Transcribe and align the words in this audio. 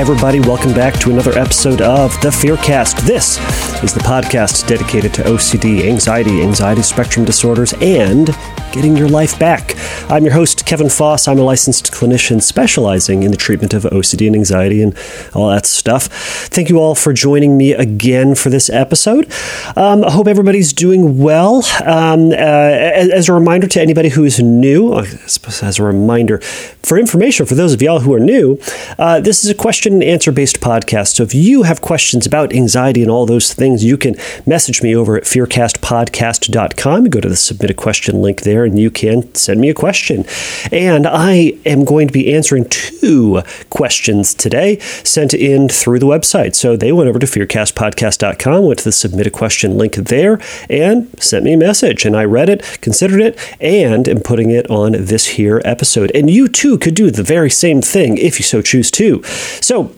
everybody. 0.00 0.40
Welcome 0.40 0.72
back 0.72 0.98
to 1.00 1.10
another 1.10 1.38
episode 1.38 1.80
of 1.80 2.12
The 2.20 2.30
Fearcast. 2.30 3.06
This 3.06 3.38
is 3.84 3.94
the 3.94 4.00
podcast 4.00 4.66
dedicated 4.66 5.14
to 5.14 5.22
OCD, 5.22 5.86
anxiety, 5.86 6.42
anxiety 6.42 6.82
spectrum 6.82 7.24
disorders, 7.24 7.72
and 7.74 8.28
getting 8.74 8.96
your 8.96 9.08
life 9.08 9.38
back. 9.38 9.76
I'm 10.10 10.24
your 10.24 10.32
host, 10.34 10.66
Kevin 10.66 10.88
Foss. 10.88 11.28
I'm 11.28 11.38
a 11.38 11.42
licensed 11.42 11.92
clinician 11.92 12.42
specializing 12.42 13.22
in 13.22 13.30
the 13.30 13.36
treatment 13.36 13.72
of 13.72 13.84
OCD 13.84 14.26
and 14.26 14.34
anxiety 14.34 14.82
and 14.82 14.98
all 15.32 15.48
that 15.50 15.64
stuff. 15.64 16.08
Thank 16.08 16.68
you 16.68 16.80
all 16.80 16.96
for 16.96 17.12
joining 17.12 17.56
me 17.56 17.72
again 17.72 18.34
for 18.34 18.50
this 18.50 18.68
episode. 18.68 19.32
Um, 19.76 20.02
I 20.02 20.10
hope 20.10 20.26
everybody's 20.26 20.72
doing 20.72 21.18
well. 21.18 21.64
Um, 21.84 22.32
uh, 22.32 22.34
as 22.34 23.28
a 23.28 23.32
reminder 23.32 23.68
to 23.68 23.80
anybody 23.80 24.08
who 24.08 24.24
is 24.24 24.40
new, 24.40 24.92
as 24.92 25.78
a 25.78 25.82
reminder, 25.84 26.40
for 26.40 26.98
information 26.98 27.46
for 27.46 27.54
those 27.54 27.74
of 27.74 27.80
y'all 27.80 28.00
who 28.00 28.12
are 28.12 28.20
new, 28.20 28.58
uh, 28.98 29.20
this 29.20 29.44
is 29.44 29.50
a 29.50 29.54
question 29.54 29.92
and 29.92 30.02
answer 30.02 30.32
based 30.32 30.60
podcast. 30.60 31.14
So 31.14 31.22
if 31.22 31.32
you 31.32 31.62
have 31.62 31.80
questions 31.80 32.26
about 32.26 32.52
anxiety 32.52 33.02
and 33.02 33.10
all 33.10 33.24
those 33.24 33.54
things, 33.54 33.84
you 33.84 33.96
can 33.96 34.16
message 34.46 34.82
me 34.82 34.96
over 34.96 35.16
at 35.16 35.22
fearcastpodcast.com. 35.22 37.04
Go 37.04 37.20
to 37.20 37.28
the 37.28 37.36
submit 37.36 37.70
a 37.70 37.74
question 37.74 38.20
link 38.20 38.40
there 38.40 38.63
and 38.64 38.78
you 38.78 38.90
can 38.90 39.34
send 39.34 39.60
me 39.60 39.68
a 39.68 39.74
question. 39.74 40.24
And 40.72 41.06
I 41.06 41.58
am 41.64 41.84
going 41.84 42.06
to 42.08 42.12
be 42.12 42.34
answering 42.34 42.68
two 42.68 43.42
questions 43.70 44.34
today 44.34 44.78
sent 44.78 45.34
in 45.34 45.68
through 45.68 45.98
the 45.98 46.06
website. 46.06 46.54
So 46.54 46.76
they 46.76 46.92
went 46.92 47.08
over 47.08 47.18
to 47.18 47.26
fearcastpodcast.com, 47.26 48.64
went 48.64 48.78
to 48.80 48.84
the 48.84 48.92
submit 48.92 49.26
a 49.26 49.30
question 49.30 49.76
link 49.76 49.94
there, 49.94 50.40
and 50.68 51.08
sent 51.22 51.44
me 51.44 51.54
a 51.54 51.58
message. 51.58 52.04
And 52.04 52.16
I 52.16 52.24
read 52.24 52.48
it, 52.48 52.62
considered 52.80 53.20
it, 53.20 53.38
and 53.60 54.08
am 54.08 54.20
putting 54.20 54.50
it 54.50 54.68
on 54.70 54.92
this 54.92 55.26
here 55.26 55.60
episode. 55.64 56.10
And 56.14 56.30
you 56.30 56.48
too 56.48 56.78
could 56.78 56.94
do 56.94 57.10
the 57.10 57.22
very 57.22 57.50
same 57.50 57.82
thing 57.82 58.18
if 58.18 58.38
you 58.38 58.44
so 58.44 58.62
choose 58.62 58.90
to. 58.92 59.22
So 59.60 59.94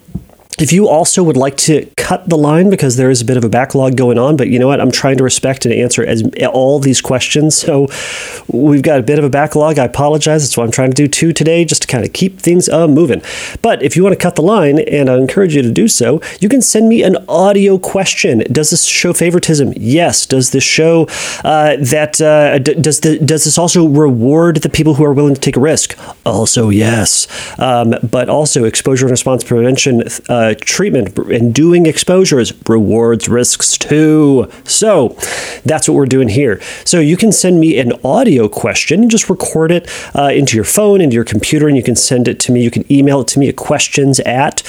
if 0.58 0.72
you 0.72 0.88
also 0.88 1.22
would 1.22 1.36
like 1.36 1.56
to 1.58 1.86
cut 1.96 2.28
the 2.28 2.38
line 2.38 2.70
because 2.70 2.96
there 2.96 3.10
is 3.10 3.20
a 3.20 3.24
bit 3.24 3.36
of 3.36 3.44
a 3.44 3.48
backlog 3.48 3.96
going 3.96 4.18
on, 4.18 4.36
but 4.36 4.48
you 4.48 4.58
know 4.58 4.68
what? 4.68 4.80
I'm 4.80 4.90
trying 4.90 5.16
to 5.18 5.24
respect 5.24 5.66
and 5.66 5.74
answer 5.74 6.04
as 6.04 6.22
all 6.52 6.78
these 6.78 7.00
questions. 7.00 7.56
So 7.56 7.88
we've 8.48 8.82
got 8.82 9.00
a 9.00 9.02
bit 9.02 9.18
of 9.18 9.24
a 9.24 9.30
backlog. 9.30 9.78
I 9.78 9.84
apologize. 9.84 10.42
That's 10.42 10.56
what 10.56 10.64
I'm 10.64 10.70
trying 10.70 10.90
to 10.90 10.94
do 10.94 11.08
too 11.08 11.32
today, 11.32 11.64
just 11.64 11.82
to 11.82 11.88
kind 11.88 12.04
of 12.04 12.12
keep 12.12 12.38
things 12.38 12.68
uh, 12.68 12.88
moving. 12.88 13.22
But 13.60 13.82
if 13.82 13.96
you 13.96 14.02
want 14.02 14.14
to 14.14 14.22
cut 14.22 14.36
the 14.36 14.42
line, 14.42 14.78
and 14.78 15.10
I 15.10 15.16
encourage 15.16 15.54
you 15.54 15.62
to 15.62 15.72
do 15.72 15.88
so, 15.88 16.20
you 16.40 16.48
can 16.48 16.62
send 16.62 16.88
me 16.88 17.02
an 17.02 17.16
audio 17.28 17.78
question. 17.78 18.44
Does 18.50 18.70
this 18.70 18.84
show 18.84 19.12
favoritism? 19.12 19.72
Yes. 19.76 20.26
Does 20.26 20.50
this 20.50 20.64
show 20.64 21.06
uh, 21.44 21.76
that 21.80 22.20
uh, 22.20 22.58
d- 22.58 22.74
does 22.74 23.00
the 23.00 23.18
does 23.18 23.44
this 23.44 23.58
also 23.58 23.86
reward 23.86 24.58
the 24.58 24.68
people 24.68 24.94
who 24.94 25.04
are 25.04 25.12
willing 25.12 25.34
to 25.34 25.40
take 25.40 25.56
a 25.56 25.60
risk? 25.60 25.98
Also, 26.24 26.70
yes. 26.70 27.26
Um, 27.58 27.94
but 28.08 28.28
also 28.28 28.64
exposure 28.64 29.06
and 29.06 29.10
response 29.10 29.44
prevention 29.44 30.02
uh, 30.28 30.45
treatment 30.54 31.16
and 31.18 31.54
doing 31.54 31.86
exposures 31.86 32.52
rewards 32.68 33.28
risks 33.28 33.76
too. 33.76 34.50
So 34.64 35.16
that's 35.64 35.88
what 35.88 35.94
we're 35.94 36.06
doing 36.06 36.28
here. 36.28 36.60
So 36.84 37.00
you 37.00 37.16
can 37.16 37.32
send 37.32 37.60
me 37.60 37.78
an 37.78 37.92
audio 38.04 38.48
question, 38.48 39.08
just 39.08 39.28
record 39.30 39.70
it 39.70 39.90
uh, 40.14 40.30
into 40.34 40.56
your 40.56 40.64
phone, 40.64 41.00
into 41.00 41.14
your 41.14 41.24
computer, 41.24 41.68
and 41.68 41.76
you 41.76 41.82
can 41.82 41.96
send 41.96 42.28
it 42.28 42.40
to 42.40 42.52
me. 42.52 42.62
You 42.62 42.70
can 42.70 42.90
email 42.92 43.20
it 43.20 43.28
to 43.28 43.38
me 43.38 43.48
at 43.48 43.56
questions 43.56 44.20
at 44.20 44.62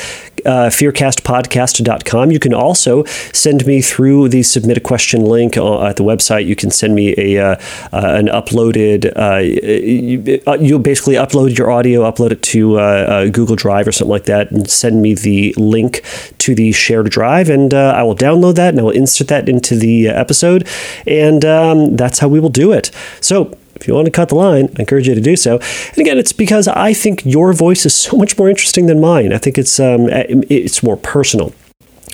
uh, 0.46 0.70
fearcastpodcast.com. 0.70 2.32
You 2.32 2.40
can 2.40 2.54
also 2.54 3.04
send 3.34 3.66
me 3.66 3.82
through 3.82 4.30
the 4.30 4.44
submit 4.44 4.78
a 4.78 4.82
question 4.82 5.26
link 5.26 5.58
uh, 5.58 5.86
at 5.86 5.98
the 5.98 6.04
website. 6.04 6.46
You 6.46 6.56
can 6.56 6.72
send 6.72 6.96
me 6.96 7.14
a 7.18 7.38
uh, 7.38 7.56
uh 7.94 8.18
an 8.18 8.28
uploaded. 8.28 9.12
Uh, 9.16 10.58
you'll 10.58 10.80
basically 10.80 11.16
upload 11.16 11.58
your 11.58 11.72
audio, 11.72 12.10
upload 12.10 12.32
it 12.32 12.42
to 12.44 12.78
uh, 12.80 13.28
Google 13.30 13.56
Drive 13.56 13.88
or 13.88 13.92
something 13.92 14.12
like 14.12 14.26
that, 14.26 14.52
and 14.52 14.70
send 14.70 15.02
me 15.02 15.14
the 15.14 15.54
link 15.58 16.02
to 16.40 16.56
the 16.56 16.72
shared 16.72 17.10
drive, 17.10 17.50
and 17.50 17.74
I 17.74 18.04
will 18.04 18.16
download 18.16 18.56
that 18.56 18.70
and 18.70 18.80
I 18.80 18.84
will 18.84 18.92
insert 18.92 19.28
that 19.30 19.50
into 19.50 19.76
the 19.76 20.08
episode, 20.08 20.68
and 21.06 21.44
um, 21.46 21.96
that's 21.96 22.20
how 22.20 22.28
we 22.28 22.40
will 22.40 22.50
do 22.50 22.72
it. 22.72 22.92
So 23.22 23.58
if 23.80 23.88
you 23.88 23.94
want 23.94 24.06
to 24.06 24.12
cut 24.12 24.30
the 24.30 24.36
line, 24.36 24.70
I 24.78 24.82
encourage 24.82 25.08
you 25.08 25.16
to 25.16 25.22
do 25.22 25.36
so. 25.36 25.60
And 25.90 25.98
again, 25.98 26.18
it's 26.18 26.34
because 26.34 26.68
I 26.68 26.94
think 26.94 27.26
your 27.26 27.54
voice 27.54 27.86
is 27.86 27.94
so 27.94 28.18
much 28.18 28.38
more 28.38 28.50
interesting 28.50 28.88
than 28.88 29.00
mine. 29.00 29.34
I 29.34 29.38
think 29.38 29.58
it's 29.58 29.80
um, 29.80 30.08
it's 30.10 30.84
more 30.84 30.98
personal. 30.98 31.54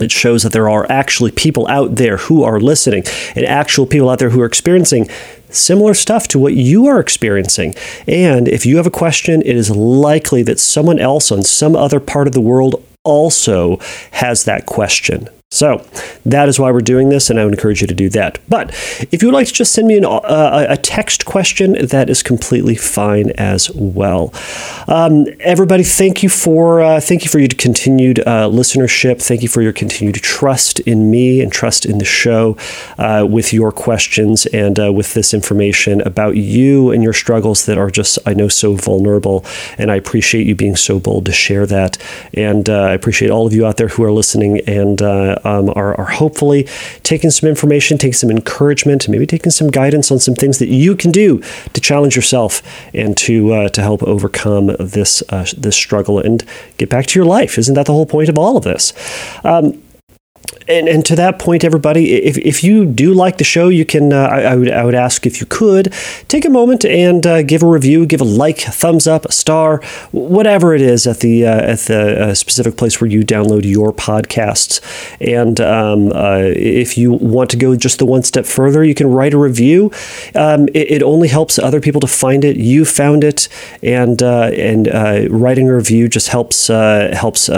It 0.02 0.12
shows 0.12 0.42
that 0.44 0.54
there 0.54 0.70
are 0.70 0.92
actually 0.92 1.32
people 1.32 1.68
out 1.68 1.96
there 1.96 2.18
who 2.18 2.44
are 2.44 2.60
listening, 2.60 3.04
and 3.36 3.46
actual 3.46 3.86
people 3.86 4.10
out 4.10 4.20
there 4.20 4.32
who 4.32 4.42
are 4.42 4.46
experiencing 4.46 5.08
similar 5.50 5.94
stuff 5.94 6.28
to 6.30 6.40
what 6.40 6.54
you 6.54 6.88
are 6.88 7.00
experiencing. 7.00 7.76
And 8.08 8.48
if 8.48 8.66
you 8.66 8.78
have 8.78 8.88
a 8.88 8.92
question, 8.92 9.42
it 9.42 9.56
is 9.56 9.70
likely 9.70 10.42
that 10.44 10.60
someone 10.60 11.00
else 11.00 11.32
on 11.32 11.44
some 11.44 11.76
other 11.76 12.00
part 12.00 12.28
of 12.28 12.34
the 12.34 12.42
world 12.42 12.84
also 13.04 13.78
has 14.14 14.46
that 14.46 14.66
question. 14.66 15.30
So 15.54 15.86
that 16.26 16.50
is 16.50 16.60
why 16.60 16.72
we're 16.72 16.82
doing 16.82 17.10
this, 17.10 17.30
and 17.30 17.40
I 17.40 17.46
would 17.46 17.54
encourage 17.54 17.82
you 17.82 17.88
to 17.88 17.94
do 17.94 18.10
that. 18.10 18.40
But 18.50 18.72
if 19.12 19.22
you 19.22 19.28
would 19.28 19.36
like 19.36 19.46
to 19.48 19.54
just 19.54 19.72
send 19.72 19.88
me 19.88 19.98
an, 19.98 20.04
uh, 20.04 20.66
a 20.68 20.78
text 20.78 21.26
question, 21.26 21.74
that 21.86 22.10
is 22.10 22.24
completely 22.24 22.74
fine 22.74 23.30
as 23.32 23.70
well. 23.72 24.34
Um, 24.88 25.28
everybody, 25.40 25.84
thank 25.84 26.24
you 26.24 26.30
for 26.30 26.82
uh, 26.82 27.00
thank 27.00 27.24
you 27.24 27.30
for 27.30 27.38
your 27.38 27.50
continued 27.50 28.20
uh, 28.22 28.50
listenership. 28.50 29.22
Thank 29.22 29.44
you 29.44 29.48
for 29.48 29.62
your 29.62 29.74
continued 29.74 30.16
trust 30.16 30.80
in 30.82 31.12
me 31.12 31.40
and 31.40 31.52
trust 31.52 31.86
in 31.86 32.00
the 32.00 32.06
show 32.06 32.58
uh, 32.98 33.28
with 33.30 33.54
your 33.54 33.72
questions 33.72 34.48
and 34.48 34.80
uh, 34.80 34.92
with 34.92 35.14
this 35.14 35.36
information 35.36 36.02
about 36.02 36.36
you 36.36 36.90
and 36.90 37.04
your 37.04 37.14
struggles 37.14 37.68
that 37.68 37.78
are 37.78 37.92
just 37.92 38.18
I 38.26 38.34
know 38.34 38.48
so 38.48 38.74
vulnerable. 38.74 39.46
And 39.78 39.92
I 39.92 39.98
appreciate 39.98 40.48
you 40.48 40.56
being 40.56 40.76
so 40.76 41.00
bold 41.00 41.28
to 41.28 41.32
share 41.32 41.68
that. 41.68 42.00
And 42.34 42.68
uh, 42.70 42.86
I 42.86 42.94
appreciate 42.94 43.30
all 43.30 43.46
of 43.46 43.54
you 43.54 43.68
out 43.68 43.78
there 43.78 43.90
who 43.90 44.04
are 44.04 44.12
listening 44.12 44.60
and 44.62 45.00
um, 45.44 45.70
are, 45.76 45.96
are 45.96 46.06
hopefully 46.06 46.68
taking 47.04 47.30
some 47.30 47.50
information, 47.50 47.98
taking 47.98 48.14
some 48.14 48.32
encouragement, 48.32 49.08
maybe 49.10 49.26
taking 49.26 49.52
some 49.52 49.70
guidance 49.70 50.12
on 50.12 50.20
some 50.20 50.36
things 50.36 50.60
that 50.60 50.68
you 50.68 50.96
can 50.96 51.12
do 51.12 51.42
to 51.74 51.82
challenge 51.82 52.16
yourself 52.16 52.62
and 52.94 53.18
to 53.18 53.54
uh, 53.54 53.70
to 53.70 53.82
help 53.82 54.04
overcome 54.04 54.76
this 54.80 55.24
uh, 55.30 55.46
this 55.58 55.76
struggle 55.76 56.20
and 56.20 56.44
get 56.78 56.90
back 56.90 57.06
to 57.08 57.20
your 57.20 57.26
life. 57.26 57.58
Isn't 57.58 57.76
that 57.76 57.86
the 57.86 57.94
whole 57.94 58.06
point 58.06 58.30
of 58.30 58.38
all 58.38 58.58
of 58.58 58.64
this? 58.64 58.94
Um, 59.44 59.83
and, 60.68 60.88
and 60.88 61.06
to 61.06 61.16
that 61.16 61.40
point, 61.40 61.64
everybody, 61.64 62.14
if, 62.14 62.38
if 62.38 62.64
you 62.64 62.86
do 62.86 63.14
like 63.14 63.38
the 63.38 63.44
show, 63.44 63.68
you 63.70 63.86
can, 63.86 64.14
uh, 64.14 64.24
I, 64.24 64.42
I, 64.42 64.56
would, 64.56 64.72
I 64.72 64.86
would 64.86 64.96
ask 64.96 65.26
if 65.26 65.40
you 65.40 65.46
could 65.46 65.94
take 66.28 66.46
a 66.46 66.50
moment 66.50 66.86
and 66.86 67.26
uh, 67.26 67.44
give 67.44 67.64
a 67.64 67.68
review, 67.68 68.06
give 68.06 68.22
a 68.22 68.26
like, 68.26 68.60
thumbs 68.60 69.08
up, 69.08 69.26
a 69.26 69.32
star, 69.32 69.82
whatever 70.12 70.74
it 70.74 70.82
is 70.82 71.06
at 71.06 71.20
the, 71.20 71.46
uh, 71.46 71.62
at 71.62 71.80
the 71.80 72.22
uh, 72.22 72.34
specific 72.34 72.78
place 72.78 73.02
where 73.02 73.10
you 73.10 73.24
download 73.24 73.66
your 73.66 73.92
podcasts. 73.92 74.80
And 75.20 75.60
um, 75.60 76.12
uh, 76.14 76.52
if 76.56 76.98
you 76.98 77.12
want 77.12 77.50
to 77.52 77.58
go 77.58 77.76
just 77.76 78.00
the 78.00 78.06
one 78.06 78.24
step 78.24 78.46
further, 78.46 78.84
you 78.84 78.96
can 78.96 79.08
write 79.08 79.34
a 79.34 79.38
review. 79.38 79.92
Um, 80.36 80.68
it, 80.70 80.92
it, 80.92 81.04
only 81.04 81.28
helps 81.28 81.60
other 81.60 81.82
people 81.82 82.00
to 82.00 82.08
find 82.08 82.46
it. 82.46 82.56
You 82.56 82.86
found 82.86 83.26
it, 83.26 83.50
and, 83.82 84.24
uh, 84.24 84.52
and 84.54 84.88
writing 85.30 85.70
a 85.70 85.76
review 85.76 86.08
just 86.08 86.30
helps, 86.30 86.68
helps 86.68 87.50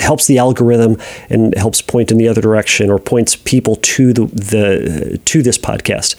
helps 0.00 0.26
the 0.26 0.38
algorithm 0.38 0.96
and 1.30 1.54
helps 1.56 1.82
point 1.82 2.10
in 2.10 2.18
the 2.18 2.28
other 2.28 2.40
direction 2.40 2.90
or 2.90 2.98
points 2.98 3.36
people 3.36 3.76
to 3.76 4.12
the, 4.12 4.26
the 4.26 5.20
to 5.24 5.42
this 5.42 5.58
podcast. 5.58 6.14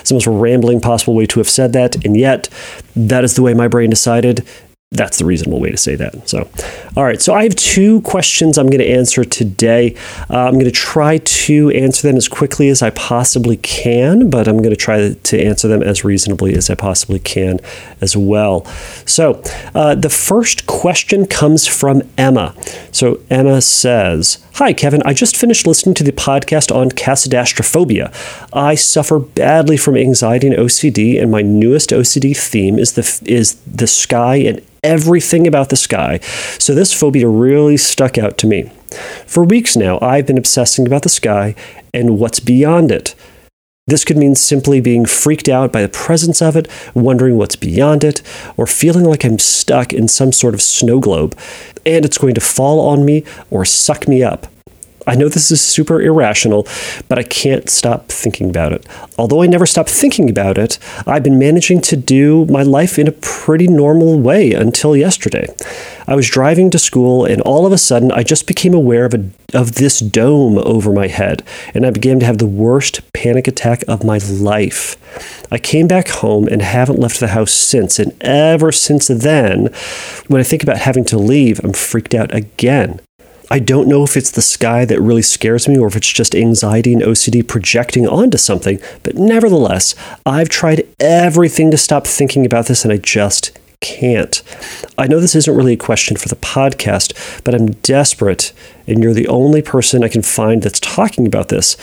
It's 0.00 0.10
the 0.10 0.14
most 0.14 0.26
rambling 0.26 0.80
possible 0.80 1.14
way 1.14 1.26
to 1.26 1.40
have 1.40 1.48
said 1.48 1.72
that, 1.72 2.04
and 2.04 2.16
yet 2.16 2.48
that 2.94 3.24
is 3.24 3.34
the 3.34 3.42
way 3.42 3.54
my 3.54 3.68
brain 3.68 3.90
decided 3.90 4.46
that's 4.92 5.18
the 5.18 5.24
reasonable 5.24 5.58
way 5.58 5.70
to 5.70 5.76
say 5.76 5.96
that. 5.96 6.28
So, 6.28 6.48
all 6.96 7.04
right. 7.04 7.20
So 7.20 7.34
I 7.34 7.42
have 7.42 7.56
two 7.56 8.00
questions 8.02 8.56
I'm 8.56 8.66
going 8.66 8.78
to 8.78 8.88
answer 8.88 9.24
today. 9.24 9.96
Uh, 10.30 10.44
I'm 10.46 10.54
going 10.54 10.64
to 10.64 10.70
try 10.70 11.18
to 11.18 11.70
answer 11.70 12.06
them 12.06 12.16
as 12.16 12.28
quickly 12.28 12.68
as 12.68 12.82
I 12.82 12.90
possibly 12.90 13.56
can, 13.56 14.30
but 14.30 14.46
I'm 14.46 14.58
going 14.58 14.70
to 14.70 14.76
try 14.76 15.12
to 15.12 15.42
answer 15.42 15.66
them 15.66 15.82
as 15.82 16.04
reasonably 16.04 16.54
as 16.54 16.70
I 16.70 16.76
possibly 16.76 17.18
can 17.18 17.58
as 18.00 18.16
well. 18.16 18.64
So, 19.06 19.42
uh, 19.74 19.96
the 19.96 20.08
first 20.08 20.68
question 20.68 21.26
comes 21.26 21.66
from 21.66 22.02
Emma. 22.16 22.54
So 22.92 23.20
Emma 23.28 23.62
says. 23.62 24.38
Hi, 24.54 24.72
Kevin. 24.72 25.02
I 25.04 25.12
just 25.12 25.36
finished 25.36 25.66
listening 25.66 25.94
to 25.96 26.04
the 26.04 26.12
podcast 26.12 26.74
on 26.74 26.90
casadastraphobia. 26.90 28.14
I 28.52 28.76
suffer 28.76 29.18
badly 29.18 29.76
from 29.76 29.96
anxiety 29.96 30.46
and 30.46 30.56
OCD, 30.56 31.20
and 31.20 31.30
my 31.30 31.42
newest 31.42 31.90
OCD 31.90 32.36
theme 32.36 32.78
is 32.78 32.92
the 32.92 33.22
is 33.26 33.56
the 33.66 33.86
sky 33.86 34.36
and 34.36 34.62
everything 34.82 35.46
about 35.46 35.68
the 35.70 35.76
sky. 35.76 36.18
So 36.58 36.74
this 36.74 36.92
phobia 36.92 37.28
really 37.28 37.76
stuck 37.76 38.18
out 38.18 38.38
to 38.38 38.46
me. 38.46 38.70
For 39.26 39.44
weeks 39.44 39.76
now, 39.76 39.98
I've 40.00 40.26
been 40.26 40.38
obsessing 40.38 40.86
about 40.86 41.02
the 41.02 41.08
sky 41.08 41.54
and 41.92 42.18
what's 42.18 42.40
beyond 42.40 42.90
it. 42.90 43.14
This 43.88 44.04
could 44.04 44.16
mean 44.16 44.34
simply 44.34 44.80
being 44.80 45.06
freaked 45.06 45.48
out 45.48 45.72
by 45.72 45.82
the 45.82 45.88
presence 45.88 46.42
of 46.42 46.56
it, 46.56 46.66
wondering 46.94 47.36
what's 47.36 47.54
beyond 47.54 48.02
it, 48.02 48.20
or 48.56 48.66
feeling 48.66 49.04
like 49.04 49.24
I'm 49.24 49.38
stuck 49.38 49.92
in 49.92 50.08
some 50.08 50.32
sort 50.32 50.54
of 50.54 50.62
snow 50.62 50.98
globe 50.98 51.38
and 51.84 52.04
it's 52.04 52.18
going 52.18 52.34
to 52.34 52.40
fall 52.40 52.80
on 52.80 53.04
me 53.04 53.24
or 53.48 53.64
suck 53.64 54.08
me 54.08 54.24
up. 54.24 54.48
I 55.06 55.14
know 55.14 55.28
this 55.28 55.50
is 55.50 55.60
super 55.60 56.00
irrational, 56.02 56.66
but 57.08 57.18
I 57.18 57.22
can't 57.22 57.70
stop 57.70 58.08
thinking 58.08 58.50
about 58.50 58.72
it. 58.72 58.86
Although 59.16 59.42
I 59.42 59.46
never 59.46 59.66
stop 59.66 59.88
thinking 59.88 60.28
about 60.28 60.58
it, 60.58 60.78
I've 61.06 61.22
been 61.22 61.38
managing 61.38 61.80
to 61.82 61.96
do 61.96 62.44
my 62.46 62.62
life 62.62 62.98
in 62.98 63.06
a 63.06 63.12
pretty 63.12 63.68
normal 63.68 64.18
way 64.18 64.52
until 64.52 64.96
yesterday. 64.96 65.46
I 66.08 66.16
was 66.16 66.28
driving 66.28 66.70
to 66.70 66.78
school, 66.78 67.24
and 67.24 67.40
all 67.42 67.66
of 67.66 67.72
a 67.72 67.78
sudden, 67.78 68.10
I 68.10 68.24
just 68.24 68.46
became 68.46 68.74
aware 68.74 69.04
of, 69.04 69.14
a, 69.14 69.30
of 69.54 69.76
this 69.76 70.00
dome 70.00 70.58
over 70.58 70.92
my 70.92 71.06
head, 71.06 71.42
and 71.72 71.86
I 71.86 71.90
began 71.90 72.18
to 72.20 72.26
have 72.26 72.38
the 72.38 72.46
worst 72.46 73.00
panic 73.12 73.46
attack 73.46 73.84
of 73.86 74.04
my 74.04 74.18
life. 74.18 74.96
I 75.52 75.58
came 75.58 75.86
back 75.86 76.08
home 76.08 76.48
and 76.48 76.62
haven't 76.62 76.98
left 76.98 77.20
the 77.20 77.28
house 77.28 77.52
since, 77.52 77.98
and 78.00 78.12
ever 78.22 78.72
since 78.72 79.06
then, 79.06 79.70
when 80.26 80.40
I 80.40 80.44
think 80.44 80.62
about 80.62 80.78
having 80.78 81.04
to 81.06 81.18
leave, 81.18 81.60
I'm 81.64 81.72
freaked 81.72 82.14
out 82.14 82.34
again. 82.34 83.00
I 83.50 83.60
don't 83.60 83.88
know 83.88 84.02
if 84.02 84.16
it's 84.16 84.30
the 84.30 84.42
sky 84.42 84.84
that 84.84 85.00
really 85.00 85.22
scares 85.22 85.68
me 85.68 85.78
or 85.78 85.86
if 85.86 85.96
it's 85.96 86.12
just 86.12 86.34
anxiety 86.34 86.92
and 86.92 87.02
OCD 87.02 87.46
projecting 87.46 88.06
onto 88.06 88.38
something, 88.38 88.80
but 89.02 89.14
nevertheless, 89.14 89.94
I've 90.24 90.48
tried 90.48 90.86
everything 90.98 91.70
to 91.70 91.76
stop 91.76 92.06
thinking 92.06 92.44
about 92.44 92.66
this 92.66 92.84
and 92.84 92.92
I 92.92 92.96
just 92.96 93.56
can't. 93.80 94.42
I 94.98 95.06
know 95.06 95.20
this 95.20 95.34
isn't 95.36 95.56
really 95.56 95.74
a 95.74 95.78
question 95.78 96.16
for 96.16 96.28
the 96.28 96.36
podcast, 96.36 97.44
but 97.44 97.54
I'm 97.54 97.66
desperate, 97.66 98.52
and 98.86 99.02
you're 99.02 99.14
the 99.14 99.28
only 99.28 99.62
person 99.62 100.02
I 100.02 100.08
can 100.08 100.22
find 100.22 100.62
that's 100.62 100.80
talking 100.80 101.26
about 101.26 101.48
this. 101.48 101.76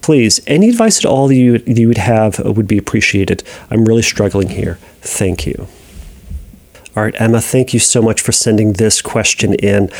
Please, 0.00 0.40
any 0.46 0.68
advice 0.68 0.98
at 0.98 1.04
all 1.04 1.32
you, 1.32 1.62
you 1.66 1.88
would 1.88 1.98
have 1.98 2.38
would 2.38 2.68
be 2.68 2.78
appreciated. 2.78 3.42
I'm 3.70 3.86
really 3.86 4.02
struggling 4.02 4.50
here. 4.50 4.78
Thank 5.00 5.46
you. 5.46 5.68
All 6.96 7.04
right, 7.04 7.14
Emma, 7.20 7.40
thank 7.40 7.72
you 7.72 7.78
so 7.78 8.00
much 8.00 8.20
for 8.22 8.32
sending 8.32 8.72
this 8.72 9.02
question 9.02 9.54
in. 9.54 9.90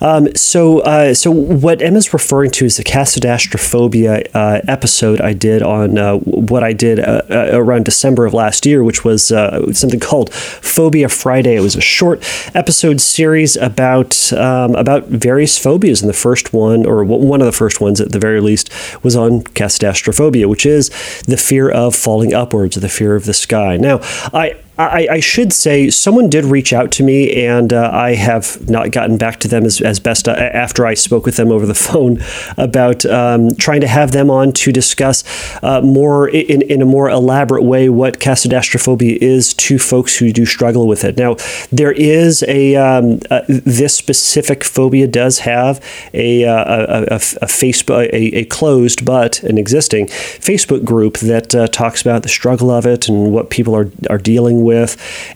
Um, 0.00 0.34
so, 0.34 0.78
uh, 0.80 1.12
so 1.12 1.30
what 1.30 1.82
Emma's 1.82 2.12
referring 2.12 2.50
to 2.52 2.64
is 2.64 2.76
the 2.76 2.84
casadastraphobia 2.84 4.28
uh, 4.32 4.60
episode 4.68 5.20
I 5.20 5.32
did 5.32 5.62
on 5.62 5.98
uh, 5.98 6.16
what 6.18 6.62
I 6.62 6.72
did 6.72 7.00
uh, 7.00 7.22
uh, 7.28 7.50
around 7.52 7.84
December 7.84 8.26
of 8.26 8.32
last 8.32 8.64
year, 8.64 8.84
which 8.84 9.04
was 9.04 9.32
uh, 9.32 9.72
something 9.72 10.00
called 10.00 10.32
Phobia 10.32 11.08
Friday. 11.08 11.56
It 11.56 11.60
was 11.60 11.76
a 11.76 11.80
short 11.80 12.24
episode 12.54 13.00
series 13.00 13.56
about 13.56 14.32
um, 14.32 14.76
about 14.76 15.06
various 15.06 15.58
phobias, 15.58 16.00
and 16.00 16.08
the 16.08 16.14
first 16.14 16.52
one, 16.52 16.86
or 16.86 17.04
one 17.04 17.40
of 17.40 17.46
the 17.46 17.52
first 17.52 17.80
ones 17.80 18.00
at 18.00 18.12
the 18.12 18.18
very 18.18 18.40
least, 18.40 18.70
was 19.02 19.16
on 19.16 19.42
casadastraphobia, 19.42 20.46
which 20.46 20.64
is 20.64 20.90
the 21.26 21.36
fear 21.36 21.68
of 21.68 21.94
falling 21.94 22.32
upwards, 22.32 22.76
the 22.76 22.88
fear 22.88 23.16
of 23.16 23.24
the 23.24 23.34
sky. 23.34 23.76
Now, 23.76 23.98
I 24.32 24.54
I, 24.78 25.08
I, 25.10 25.20
should 25.20 25.52
say 25.54 25.88
someone 25.88 26.28
did 26.28 26.44
reach 26.44 26.72
out 26.72 26.92
to 26.92 27.02
me, 27.02 27.46
and 27.46 27.72
uh, 27.72 27.90
I 27.92 28.14
have 28.14 28.68
not 28.68 28.90
gotten 28.90 29.16
back 29.16 29.40
to 29.40 29.48
them 29.48 29.64
as, 29.64 29.80
as 29.80 29.98
best 30.00 30.28
uh, 30.28 30.32
after 30.32 30.84
I 30.84 30.92
spoke 30.94 31.24
with 31.24 31.36
them 31.36 31.50
over 31.50 31.64
the 31.64 31.74
phone 31.86 32.18
about 32.58 33.06
um, 33.06 33.54
trying 33.56 33.80
to 33.80 33.88
have 33.88 34.12
them 34.12 34.30
on 34.30 34.52
to 34.52 34.72
discuss 34.72 35.24
uh, 35.62 35.80
more 35.80 36.28
in, 36.28 36.62
in 36.62 36.82
a 36.82 36.84
more 36.84 37.08
elaborate 37.08 37.62
way 37.62 37.88
what 37.88 38.18
casadastraphobia 38.18 39.16
is 39.16 39.54
to 39.54 39.78
folks 39.78 40.18
who 40.18 40.30
do 40.32 40.44
struggle 40.44 40.86
with 40.86 41.04
it. 41.04 41.16
Now, 41.16 41.36
there 41.72 41.92
is 41.92 42.44
a 42.46 42.76
um, 42.76 43.20
uh, 43.30 43.42
this 43.48 43.94
specific 43.94 44.62
phobia 44.62 45.06
does 45.06 45.40
have 45.40 45.82
a, 46.12 46.44
uh, 46.44 46.64
a, 46.64 47.02
a, 47.02 47.14
a 47.14 47.46
Facebook 47.46 48.08
a, 48.12 48.38
a, 48.38 48.44
closed 48.44 49.04
but 49.04 49.42
an 49.42 49.56
existing 49.58 50.06
Facebook 50.06 50.84
group 50.84 51.18
that 51.18 51.54
uh, 51.54 51.66
talks 51.68 52.02
about 52.02 52.22
the 52.22 52.28
struggle 52.28 52.70
of 52.70 52.86
it 52.86 53.08
and 53.08 53.32
what 53.32 53.48
people 53.48 53.74
are 53.74 53.90
are 54.10 54.18
dealing 54.18 54.62
with. 54.62 54.65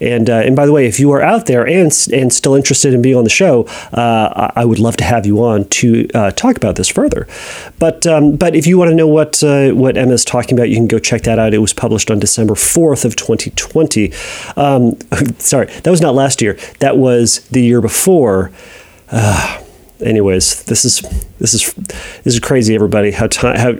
And 0.01 0.29
uh, 0.29 0.43
and 0.45 0.57
by 0.57 0.67
the 0.67 0.73
way, 0.73 0.87
if 0.87 1.01
you 1.01 1.11
are 1.13 1.23
out 1.23 1.47
there 1.47 1.67
and 1.67 1.93
and 2.13 2.33
still 2.33 2.55
interested 2.55 2.95
in 2.95 3.03
being 3.03 3.17
on 3.17 3.25
the 3.25 3.31
show, 3.31 3.65
uh, 3.93 4.51
I 4.55 4.65
would 4.65 4.79
love 4.79 4.97
to 4.99 5.05
have 5.05 5.27
you 5.27 5.43
on 5.43 5.65
to 5.69 6.09
uh, 6.15 6.31
talk 6.33 6.57
about 6.57 6.77
this 6.77 6.89
further. 6.89 7.27
But 7.79 8.07
um, 8.07 8.37
but 8.37 8.55
if 8.55 8.67
you 8.67 8.79
want 8.79 8.91
to 8.91 8.95
know 8.95 9.09
what 9.09 9.43
uh, 9.43 9.71
what 9.71 9.97
Emma 9.97 10.13
is 10.13 10.25
talking 10.25 10.59
about, 10.59 10.69
you 10.69 10.77
can 10.77 10.89
go 10.89 10.99
check 10.99 11.23
that 11.23 11.39
out. 11.39 11.55
It 11.55 11.59
was 11.59 11.73
published 11.73 12.11
on 12.11 12.19
December 12.19 12.55
fourth 12.55 13.05
of 13.05 13.17
2020. 13.17 14.13
Um, 14.57 14.99
sorry, 15.39 15.67
that 15.67 15.91
was 15.91 16.01
not 16.01 16.15
last 16.15 16.43
year. 16.43 16.59
That 16.81 16.97
was 16.97 17.41
the 17.49 17.63
year 17.63 17.81
before. 17.81 18.51
Uh, 19.13 19.60
anyways, 20.03 20.65
this 20.65 20.85
is 20.85 21.01
this 21.39 21.55
is 21.55 21.73
this 21.75 22.35
is 22.35 22.41
crazy, 22.41 22.75
everybody. 22.75 23.11
How 23.11 23.27
time 23.27 23.57
how 23.59 23.75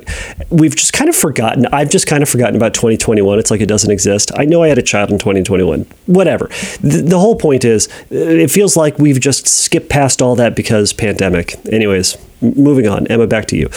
we've 0.51 0.75
just 0.75 0.93
kind 0.93 1.09
of 1.09 1.17
forgotten. 1.17 1.67
I've 1.67 1.91
just 1.91 2.07
kind 2.07 2.23
of 2.23 2.29
forgotten 2.29 2.57
about 2.57 2.75
2021. 2.75 3.39
It's 3.39 3.51
like 3.51 3.61
it 3.61 3.67
doesn't 3.67 3.91
exist. 3.91 4.31
I 4.37 4.45
know 4.45 4.63
I 4.63 4.69
had 4.69 4.79
a 4.79 4.83
child 4.83 5.11
in 5.11 5.19
2021. 5.19 5.87
Whatever. 6.07 6.49
The, 6.81 7.03
the 7.07 7.19
whole 7.19 7.37
point 7.37 7.65
is, 7.65 7.89
uh, 8.11 8.17
it 8.17 8.51
feels 8.51 8.77
like 8.77 8.99
we've 8.99 9.21
just 9.21 9.47
skipped 9.47 9.89
past 9.89 10.23
all 10.23 10.37
that 10.37 10.55
because 10.55 10.93
pandemic. 10.93 11.55
Anyways, 11.73 12.17
moving 12.41 12.87
on. 12.87 13.07
Emma, 13.09 13.27
back 13.27 13.47
to 13.47 13.57
you. 13.57 13.69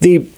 The 0.00 0.28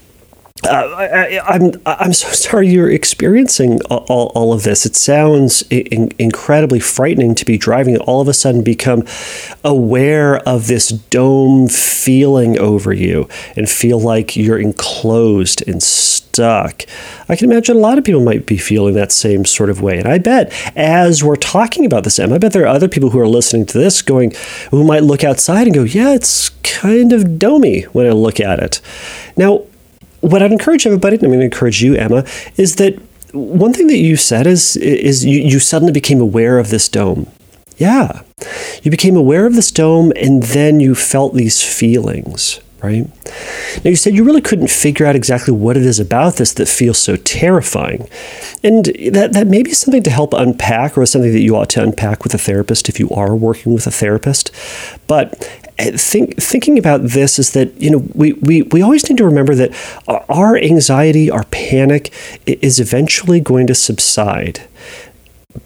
uh, 0.64 0.94
I, 0.97 1.55
am 1.55 1.73
I'm, 1.75 1.82
I'm 1.85 2.12
so 2.12 2.29
sorry 2.29 2.69
you're 2.69 2.91
experiencing 2.91 3.81
all, 3.91 4.32
all 4.35 4.53
of 4.53 4.62
this. 4.62 4.87
It 4.87 4.94
sounds 4.94 5.62
in, 5.70 6.12
incredibly 6.19 6.81
frightening 6.81 7.35
to 7.37 7.44
be 7.44 7.59
driving 7.59 7.94
and 7.94 8.03
all 8.05 8.20
of 8.20 8.29
a 8.29 8.35
sudden 8.35 8.62
become 8.62 9.05
aware 9.64 10.37
of 10.49 10.69
this 10.69 10.88
dome 10.88 11.69
feeling 11.69 12.59
over 12.59 12.93
you 12.93 13.29
and 13.56 13.69
feel 13.69 14.00
like 14.00 14.37
you're 14.37 14.59
enclosed 14.59 15.67
and 15.67 15.82
stuck. 15.82 16.85
I 17.29 17.37
can 17.37 17.50
imagine 17.50 17.76
a 17.76 17.81
lot 17.81 17.99
of 17.99 18.05
people 18.05 18.23
might 18.23 18.47
be 18.47 18.56
feeling 18.56 18.94
that 18.94 19.11
same 19.11 19.44
sort 19.44 19.69
of 19.69 19.81
way. 19.81 19.99
And 19.99 20.06
I 20.06 20.19
bet 20.19 20.53
as 20.76 21.25
we're 21.25 21.37
talking 21.37 21.85
about 21.85 22.05
this, 22.05 22.19
Em, 22.19 22.32
I 22.32 22.38
bet 22.38 22.53
there 22.53 22.62
are 22.62 22.67
other 22.67 22.88
people 22.88 23.11
who 23.11 23.19
are 23.19 23.29
listening 23.29 23.67
to 23.67 23.79
this 23.79 24.00
going, 24.00 24.32
who 24.70 24.85
might 24.85 25.03
look 25.03 25.25
outside 25.25 25.67
and 25.67 25.75
go, 25.75 25.82
yeah, 25.82 26.14
it's 26.14 26.50
kind 26.62 27.12
of 27.12 27.23
domey 27.23 27.85
when 27.87 28.06
I 28.06 28.11
look 28.11 28.38
at 28.38 28.61
it. 28.61 28.81
Now, 29.37 29.64
what 30.23 30.43
I'd 30.43 30.53
encourage 30.53 30.87
everybody, 30.87 31.17
and 31.17 31.25
I'm 31.25 31.31
going 31.31 31.41
to 31.41 31.45
encourage 31.45 31.83
you, 31.83 31.95
Emma, 31.95 32.25
is 32.57 32.77
that 32.77 32.99
one 33.33 33.73
thing 33.73 33.87
that 33.89 33.99
you 33.99 34.17
said 34.17 34.47
is 34.47 34.77
is 34.77 35.25
you, 35.25 35.41
you 35.41 35.59
suddenly 35.59 35.93
became 35.93 36.21
aware 36.21 36.59
of 36.59 36.71
this 36.71 36.89
dome. 36.89 37.31
Yeah. 37.77 38.23
You 38.83 38.91
became 38.91 39.17
aware 39.17 39.47
of 39.47 39.55
this 39.55 39.71
dome 39.71 40.13
and 40.17 40.43
then 40.43 40.81
you 40.81 40.95
felt 40.95 41.35
these 41.35 41.63
feelings, 41.63 42.61
right? 42.82 43.06
Now, 43.84 43.90
you 43.90 43.96
said 43.96 44.14
you 44.14 44.25
really 44.25 44.40
couldn't 44.40 44.69
figure 44.69 45.06
out 45.06 45.17
exactly 45.17 45.55
what 45.55 45.76
it 45.76 45.84
is 45.84 46.00
about 46.00 46.37
this 46.37 46.52
that 46.55 46.69
feels 46.69 46.99
so 46.99 47.17
terrifying. 47.17 48.08
And 48.62 48.87
that, 49.12 49.32
that 49.32 49.46
may 49.46 49.62
be 49.62 49.73
something 49.73 50.02
to 50.02 50.11
help 50.11 50.34
unpack 50.34 50.99
or 50.99 51.06
something 51.06 51.32
that 51.32 51.40
you 51.40 51.56
ought 51.56 51.70
to 51.70 51.82
unpack 51.82 52.23
with 52.25 52.34
a 52.34 52.38
therapist 52.38 52.88
if 52.88 53.00
you 53.00 53.08
are 53.11 53.34
working 53.34 53.73
with 53.73 53.87
a 53.87 53.90
therapist. 53.90 54.50
But 55.06 55.49
eh, 55.79 55.96
think, 55.96 56.37
thinking 56.37 56.79
about 56.79 57.02
this 57.02 57.38
is 57.38 57.52
that 57.52 57.81
you 57.81 57.90
know 57.90 58.05
we, 58.14 58.34
we, 58.34 58.62
we 58.62 58.82
always 58.82 59.08
need 59.08 59.19
to 59.19 59.25
remember 59.25 59.55
that 59.55 59.73
our 60.28 60.56
anxiety, 60.56 61.31
our 61.31 61.44
panic 61.44 62.12
is 62.46 62.81
eventually 62.81 63.40
going 63.40 63.66
to 63.68 63.75
subside. 63.75 64.62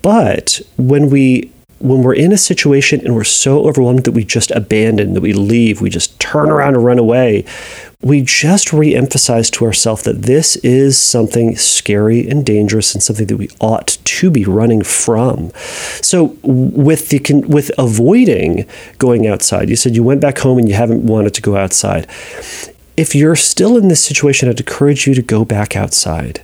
But 0.02 0.60
when 0.76 1.10
we 1.10 1.52
when 1.78 2.02
we're 2.02 2.14
in 2.14 2.32
a 2.32 2.38
situation 2.38 3.00
and 3.04 3.14
we're 3.14 3.24
so 3.24 3.66
overwhelmed 3.66 4.04
that 4.04 4.12
we 4.12 4.24
just 4.24 4.50
abandon, 4.52 5.14
that 5.14 5.20
we 5.20 5.32
leave, 5.32 5.80
we 5.80 5.90
just 5.90 6.18
turn 6.18 6.48
around 6.48 6.74
and 6.74 6.84
run 6.84 6.98
away, 6.98 7.44
we 8.02 8.22
just 8.22 8.72
re-emphasize 8.72 9.50
to 9.50 9.64
ourselves 9.64 10.04
that 10.04 10.22
this 10.22 10.56
is 10.56 10.98
something 10.98 11.56
scary 11.56 12.28
and 12.28 12.46
dangerous 12.46 12.94
and 12.94 13.02
something 13.02 13.26
that 13.26 13.36
we 13.36 13.48
ought 13.60 13.98
to 14.04 14.30
be 14.30 14.44
running 14.44 14.82
from. 14.82 15.50
So 16.02 16.36
with 16.42 17.10
the 17.10 17.20
with 17.46 17.70
avoiding 17.78 18.66
going 18.98 19.26
outside, 19.26 19.68
you 19.68 19.76
said 19.76 19.96
you 19.96 20.04
went 20.04 20.20
back 20.20 20.38
home 20.38 20.58
and 20.58 20.68
you 20.68 20.74
haven't 20.74 21.06
wanted 21.06 21.34
to 21.34 21.42
go 21.42 21.56
outside. 21.56 22.06
If 22.96 23.14
you're 23.14 23.36
still 23.36 23.76
in 23.76 23.88
this 23.88 24.02
situation, 24.02 24.48
I'd 24.48 24.60
encourage 24.60 25.06
you 25.06 25.14
to 25.14 25.22
go 25.22 25.44
back 25.44 25.76
outside 25.76 26.42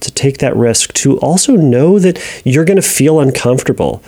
to 0.00 0.12
take 0.12 0.38
that 0.38 0.54
risk, 0.56 0.92
to 0.94 1.18
also 1.18 1.56
know 1.56 1.98
that 1.98 2.20
you're 2.44 2.64
going 2.64 2.80
to 2.80 2.82
feel 2.82 3.18
uncomfortable. 3.20 4.02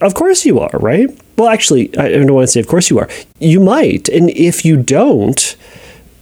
Of 0.00 0.14
course 0.14 0.44
you 0.44 0.60
are, 0.60 0.78
right? 0.78 1.08
Well, 1.38 1.48
actually, 1.48 1.96
I 1.96 2.10
don't 2.10 2.32
want 2.34 2.46
to 2.46 2.52
say 2.52 2.60
of 2.60 2.66
course 2.66 2.90
you 2.90 2.98
are. 2.98 3.08
You 3.38 3.60
might. 3.60 4.08
And 4.08 4.28
if 4.30 4.64
you 4.64 4.76
don't, 4.76 5.56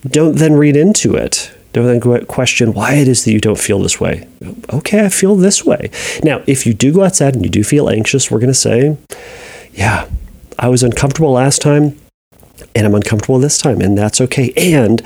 don't 0.07 0.37
then 0.37 0.55
read 0.55 0.77
into 0.77 1.17
it. 1.17 1.51
Don't 1.73 1.87
then 1.87 2.25
question 2.27 2.73
why 2.73 2.95
it 2.95 3.09
is 3.09 3.25
that 3.25 3.33
you 3.33 3.41
don't 3.41 3.59
feel 3.59 3.81
this 3.81 4.01
way. 4.01 4.29
Okay, 4.73 5.05
I 5.05 5.09
feel 5.09 5.35
this 5.35 5.65
way. 5.65 5.91
Now, 6.23 6.41
if 6.47 6.67
you 6.67 6.73
do 6.73 6.93
go 6.93 7.03
outside 7.03 7.35
and 7.35 7.45
you 7.45 7.51
do 7.51 7.65
feel 7.65 7.91
anxious, 7.91 8.31
we're 8.31 8.39
going 8.39 8.47
to 8.47 8.55
say, 8.55 8.97
yeah, 9.73 10.09
I 10.57 10.69
was 10.69 10.85
uncomfortable 10.85 11.33
last 11.33 11.61
time 11.61 11.99
and 12.77 12.87
I'm 12.87 12.95
uncomfortable 12.95 13.41
this 13.41 13.59
time, 13.59 13.81
and 13.81 13.99
that's 13.99 14.21
okay. 14.21 14.53
And 14.57 15.03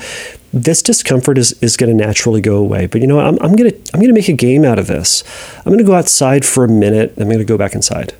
this 0.53 0.83
discomfort 0.83 1.39
is, 1.39 1.53
is 1.63 1.75
going 1.75 1.95
to 1.95 2.05
naturally 2.05 2.41
go 2.41 2.57
away. 2.57 2.85
But 2.85 3.01
you 3.01 3.07
know? 3.07 3.19
I'm, 3.19 3.39
I'm 3.41 3.55
going 3.55 3.71
to 3.71 3.77
I'm 3.93 3.99
going 3.99 4.09
to 4.09 4.13
make 4.13 4.29
a 4.29 4.33
game 4.33 4.63
out 4.63 4.77
of 4.77 4.85
this. 4.85 5.23
I'm 5.57 5.71
going 5.71 5.79
to 5.79 5.83
go 5.83 5.95
outside 5.95 6.45
for 6.45 6.63
a 6.63 6.69
minute. 6.69 7.13
I'm 7.17 7.25
going 7.25 7.39
to 7.39 7.45
go 7.45 7.57
back 7.57 7.73
inside. 7.73 8.13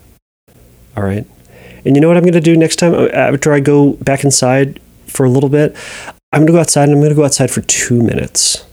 All 0.96 1.04
right. 1.04 1.26
And 1.86 1.96
you 1.96 2.02
know 2.02 2.08
what 2.08 2.18
I'm 2.18 2.24
going 2.24 2.34
to 2.34 2.42
do 2.42 2.58
next 2.58 2.78
time 2.78 2.94
uh, 2.94 3.08
after 3.08 3.54
I 3.54 3.60
go 3.60 3.94
back 3.94 4.24
inside 4.24 4.80
for 5.08 5.26
a 5.26 5.30
little 5.30 5.50
bit? 5.50 5.76
I'm 6.32 6.42
going 6.42 6.48
to 6.48 6.54
go 6.54 6.60
outside 6.60 6.84
and 6.84 6.94
I'm 6.94 7.00
going 7.00 7.10
to 7.10 7.16
go 7.16 7.26
outside 7.26 7.52
for 7.52 7.62
two 7.62 8.02
minutes. 8.02 8.66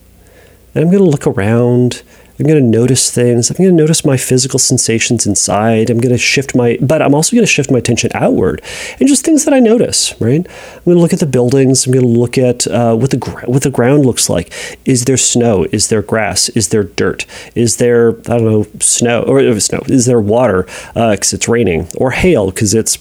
And 0.75 0.85
I'm 0.85 0.90
going 0.90 1.02
to 1.02 1.08
look 1.08 1.26
around. 1.26 2.02
I'm 2.38 2.46
going 2.46 2.62
to 2.62 2.78
notice 2.78 3.10
things. 3.10 3.50
I'm 3.50 3.56
going 3.56 3.70
to 3.70 3.76
notice 3.76 4.04
my 4.04 4.16
physical 4.16 4.58
sensations 4.58 5.26
inside. 5.26 5.88
I'm 5.88 5.98
going 5.98 6.14
to 6.14 6.18
shift 6.18 6.54
my, 6.54 6.78
but 6.80 7.00
I'm 7.00 7.14
also 7.14 7.34
going 7.34 7.46
to 7.46 7.50
shift 7.50 7.70
my 7.70 7.78
attention 7.78 8.10
outward 8.14 8.62
and 9.00 9.08
just 9.08 9.24
things 9.24 9.44
that 9.44 9.54
I 9.54 9.60
notice, 9.60 10.12
right? 10.20 10.46
I'm 10.46 10.84
going 10.84 10.96
to 10.96 11.00
look 11.00 11.12
at 11.12 11.20
the 11.20 11.26
buildings. 11.26 11.86
I'm 11.86 11.92
going 11.92 12.04
to 12.04 12.20
look 12.20 12.36
at 12.36 12.66
uh, 12.66 12.94
what 12.94 13.10
the 13.10 13.18
what 13.46 13.62
the 13.62 13.70
ground 13.70 14.04
looks 14.04 14.28
like. 14.28 14.52
Is 14.84 15.06
there 15.06 15.16
snow? 15.16 15.66
Is 15.72 15.88
there 15.88 16.02
grass? 16.02 16.48
Is 16.50 16.68
there 16.68 16.84
dirt? 16.84 17.26
Is 17.54 17.78
there 17.78 18.10
I 18.10 18.38
don't 18.38 18.44
know 18.44 18.66
snow 18.80 19.22
or 19.22 19.40
uh, 19.40 19.58
snow? 19.58 19.80
Is 19.86 20.06
there 20.06 20.20
water 20.20 20.64
because 20.94 21.32
uh, 21.32 21.36
it's 21.36 21.48
raining 21.48 21.88
or 21.96 22.10
hail 22.10 22.50
because 22.50 22.74
it's, 22.74 22.98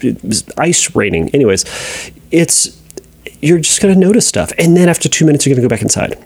it's 0.00 0.44
ice 0.58 0.94
raining? 0.94 1.30
Anyways, 1.30 1.64
it's 2.30 2.78
you're 3.40 3.58
just 3.58 3.80
going 3.80 3.94
to 3.94 4.00
notice 4.00 4.26
stuff, 4.26 4.52
and 4.58 4.76
then 4.76 4.88
after 4.88 5.08
two 5.08 5.24
minutes, 5.24 5.46
you're 5.46 5.54
going 5.54 5.62
to 5.62 5.68
go 5.68 5.74
back 5.74 5.82
inside 5.82 6.18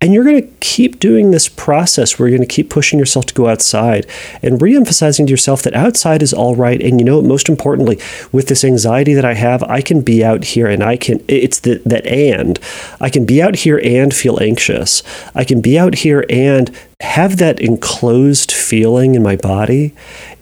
and 0.00 0.14
you're 0.14 0.24
going 0.24 0.42
to 0.42 0.54
keep 0.60 0.98
doing 0.98 1.30
this 1.30 1.48
process 1.48 2.18
where 2.18 2.26
you're 2.26 2.38
going 2.38 2.48
to 2.48 2.54
keep 2.54 2.70
pushing 2.70 2.98
yourself 2.98 3.26
to 3.26 3.34
go 3.34 3.48
outside 3.48 4.06
and 4.42 4.58
reemphasizing 4.58 5.26
to 5.26 5.30
yourself 5.30 5.62
that 5.62 5.74
outside 5.74 6.22
is 6.22 6.32
all 6.32 6.56
right. 6.56 6.80
And 6.80 6.98
you 6.98 7.04
know, 7.04 7.20
most 7.20 7.50
importantly, 7.50 8.00
with 8.32 8.48
this 8.48 8.64
anxiety 8.64 9.12
that 9.12 9.26
I 9.26 9.34
have, 9.34 9.62
I 9.64 9.82
can 9.82 10.00
be 10.00 10.24
out 10.24 10.44
here 10.44 10.66
and 10.66 10.82
I 10.82 10.96
can, 10.96 11.22
it's 11.28 11.60
the, 11.60 11.82
that 11.84 12.06
and 12.06 12.58
I 12.98 13.10
can 13.10 13.26
be 13.26 13.42
out 13.42 13.56
here 13.56 13.78
and 13.84 14.14
feel 14.14 14.42
anxious. 14.42 15.02
I 15.34 15.44
can 15.44 15.60
be 15.60 15.78
out 15.78 15.96
here 15.96 16.24
and 16.30 16.74
have 17.00 17.36
that 17.38 17.60
enclosed 17.60 18.52
feeling 18.52 19.14
in 19.14 19.22
my 19.22 19.36
body 19.36 19.94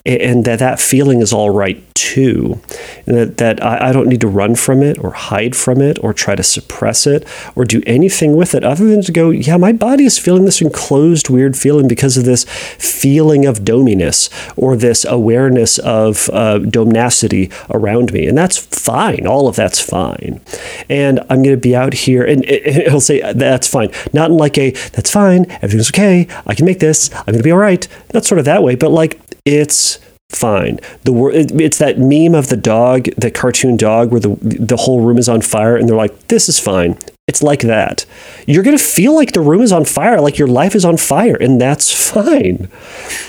and 0.07 0.45
that 0.45 0.59
that 0.59 0.81
feeling 0.81 1.21
is 1.21 1.33
all 1.33 1.51
right 1.51 1.83
too. 1.95 2.61
And 3.07 3.17
that, 3.17 3.37
that 3.39 3.65
I, 3.65 3.89
I 3.89 3.93
don't 3.93 4.09
need 4.09 4.21
to 4.21 4.29
run 4.29 4.55
from 4.55 4.83
it 4.83 4.99
or 4.99 5.11
hide 5.11 5.57
from 5.57 5.81
it 5.81 5.99
or 6.03 6.15
try 6.15 6.37
to 6.37 6.43
suppress 6.43 7.07
it 7.07 7.27
or 7.57 7.65
do 7.65 7.83
anything 7.87 8.37
with 8.37 8.55
it 8.55 8.63
other 8.63 8.87
than 8.87 9.03
to 9.03 9.13
go, 9.13 9.31
yeah, 9.31 9.57
my 9.57 9.73
body 9.73 10.05
is 10.05 10.17
feeling 10.17 10.45
this 10.45 10.63
enclosed, 10.63 11.29
weird 11.29 11.57
feeling 11.57 11.89
because 11.89 12.17
of 12.17 12.25
this 12.25 12.45
feeling 12.45 13.45
of 13.45 13.65
dominess 13.65 14.31
or 14.57 14.77
this 14.77 15.05
awareness 15.05 15.79
of 15.79 16.31
uh, 16.33 16.59
domnacity 16.59 17.51
around 17.69 18.13
me. 18.13 18.27
And 18.27 18.39
that's 18.39 18.57
fine. 18.57 19.27
All 19.27 19.49
of 19.49 19.57
that's 19.57 19.81
fine. 19.81 20.41
And 20.89 21.19
I'm 21.29 21.43
going 21.43 21.57
to 21.57 21.61
be 21.61 21.75
out 21.75 21.93
here 21.93 22.25
and 22.25 22.45
it'll 22.45 23.01
say, 23.01 23.21
that's 23.33 23.67
fine. 23.67 23.91
Not 24.13 24.31
in 24.31 24.37
like 24.37 24.57
a, 24.57 24.71
that's 24.71 25.11
fine, 25.11 25.47
everything's 25.51 25.91
okay, 25.91 26.29
I 26.47 26.55
can 26.55 26.65
make 26.65 26.79
this, 26.79 27.13
I'm 27.13 27.25
going 27.27 27.39
to 27.39 27.43
be 27.43 27.53
all 27.53 27.59
right. 27.59 27.87
Not 28.15 28.25
sort 28.25 28.39
of 28.39 28.45
that 28.45 28.63
way, 28.63 28.77
but 28.77 28.93
like, 28.93 29.19
it's 29.45 29.99
fine. 30.31 30.79
The 31.05 31.15
it's 31.59 31.79
that 31.79 31.99
meme 31.99 32.35
of 32.35 32.49
the 32.49 32.57
dog, 32.57 33.05
the 33.17 33.31
cartoon 33.31 33.77
dog, 33.77 34.11
where 34.11 34.21
the 34.21 34.37
the 34.41 34.77
whole 34.77 35.01
room 35.01 35.19
is 35.19 35.29
on 35.29 35.41
fire, 35.41 35.77
and 35.77 35.89
they're 35.89 35.97
like, 35.97 36.29
"This 36.29 36.49
is 36.49 36.59
fine." 36.59 36.99
It's 37.27 37.43
like 37.43 37.61
that. 37.61 38.07
You're 38.47 38.63
gonna 38.63 38.79
feel 38.79 39.15
like 39.15 39.33
the 39.33 39.41
room 39.41 39.61
is 39.61 39.73
on 39.73 39.85
fire, 39.85 40.21
like 40.21 40.39
your 40.39 40.49
life 40.49 40.75
is 40.75 40.85
on 40.85 40.97
fire, 40.97 41.37
and 41.37 41.61
that's 41.61 41.93
fine. 42.11 42.69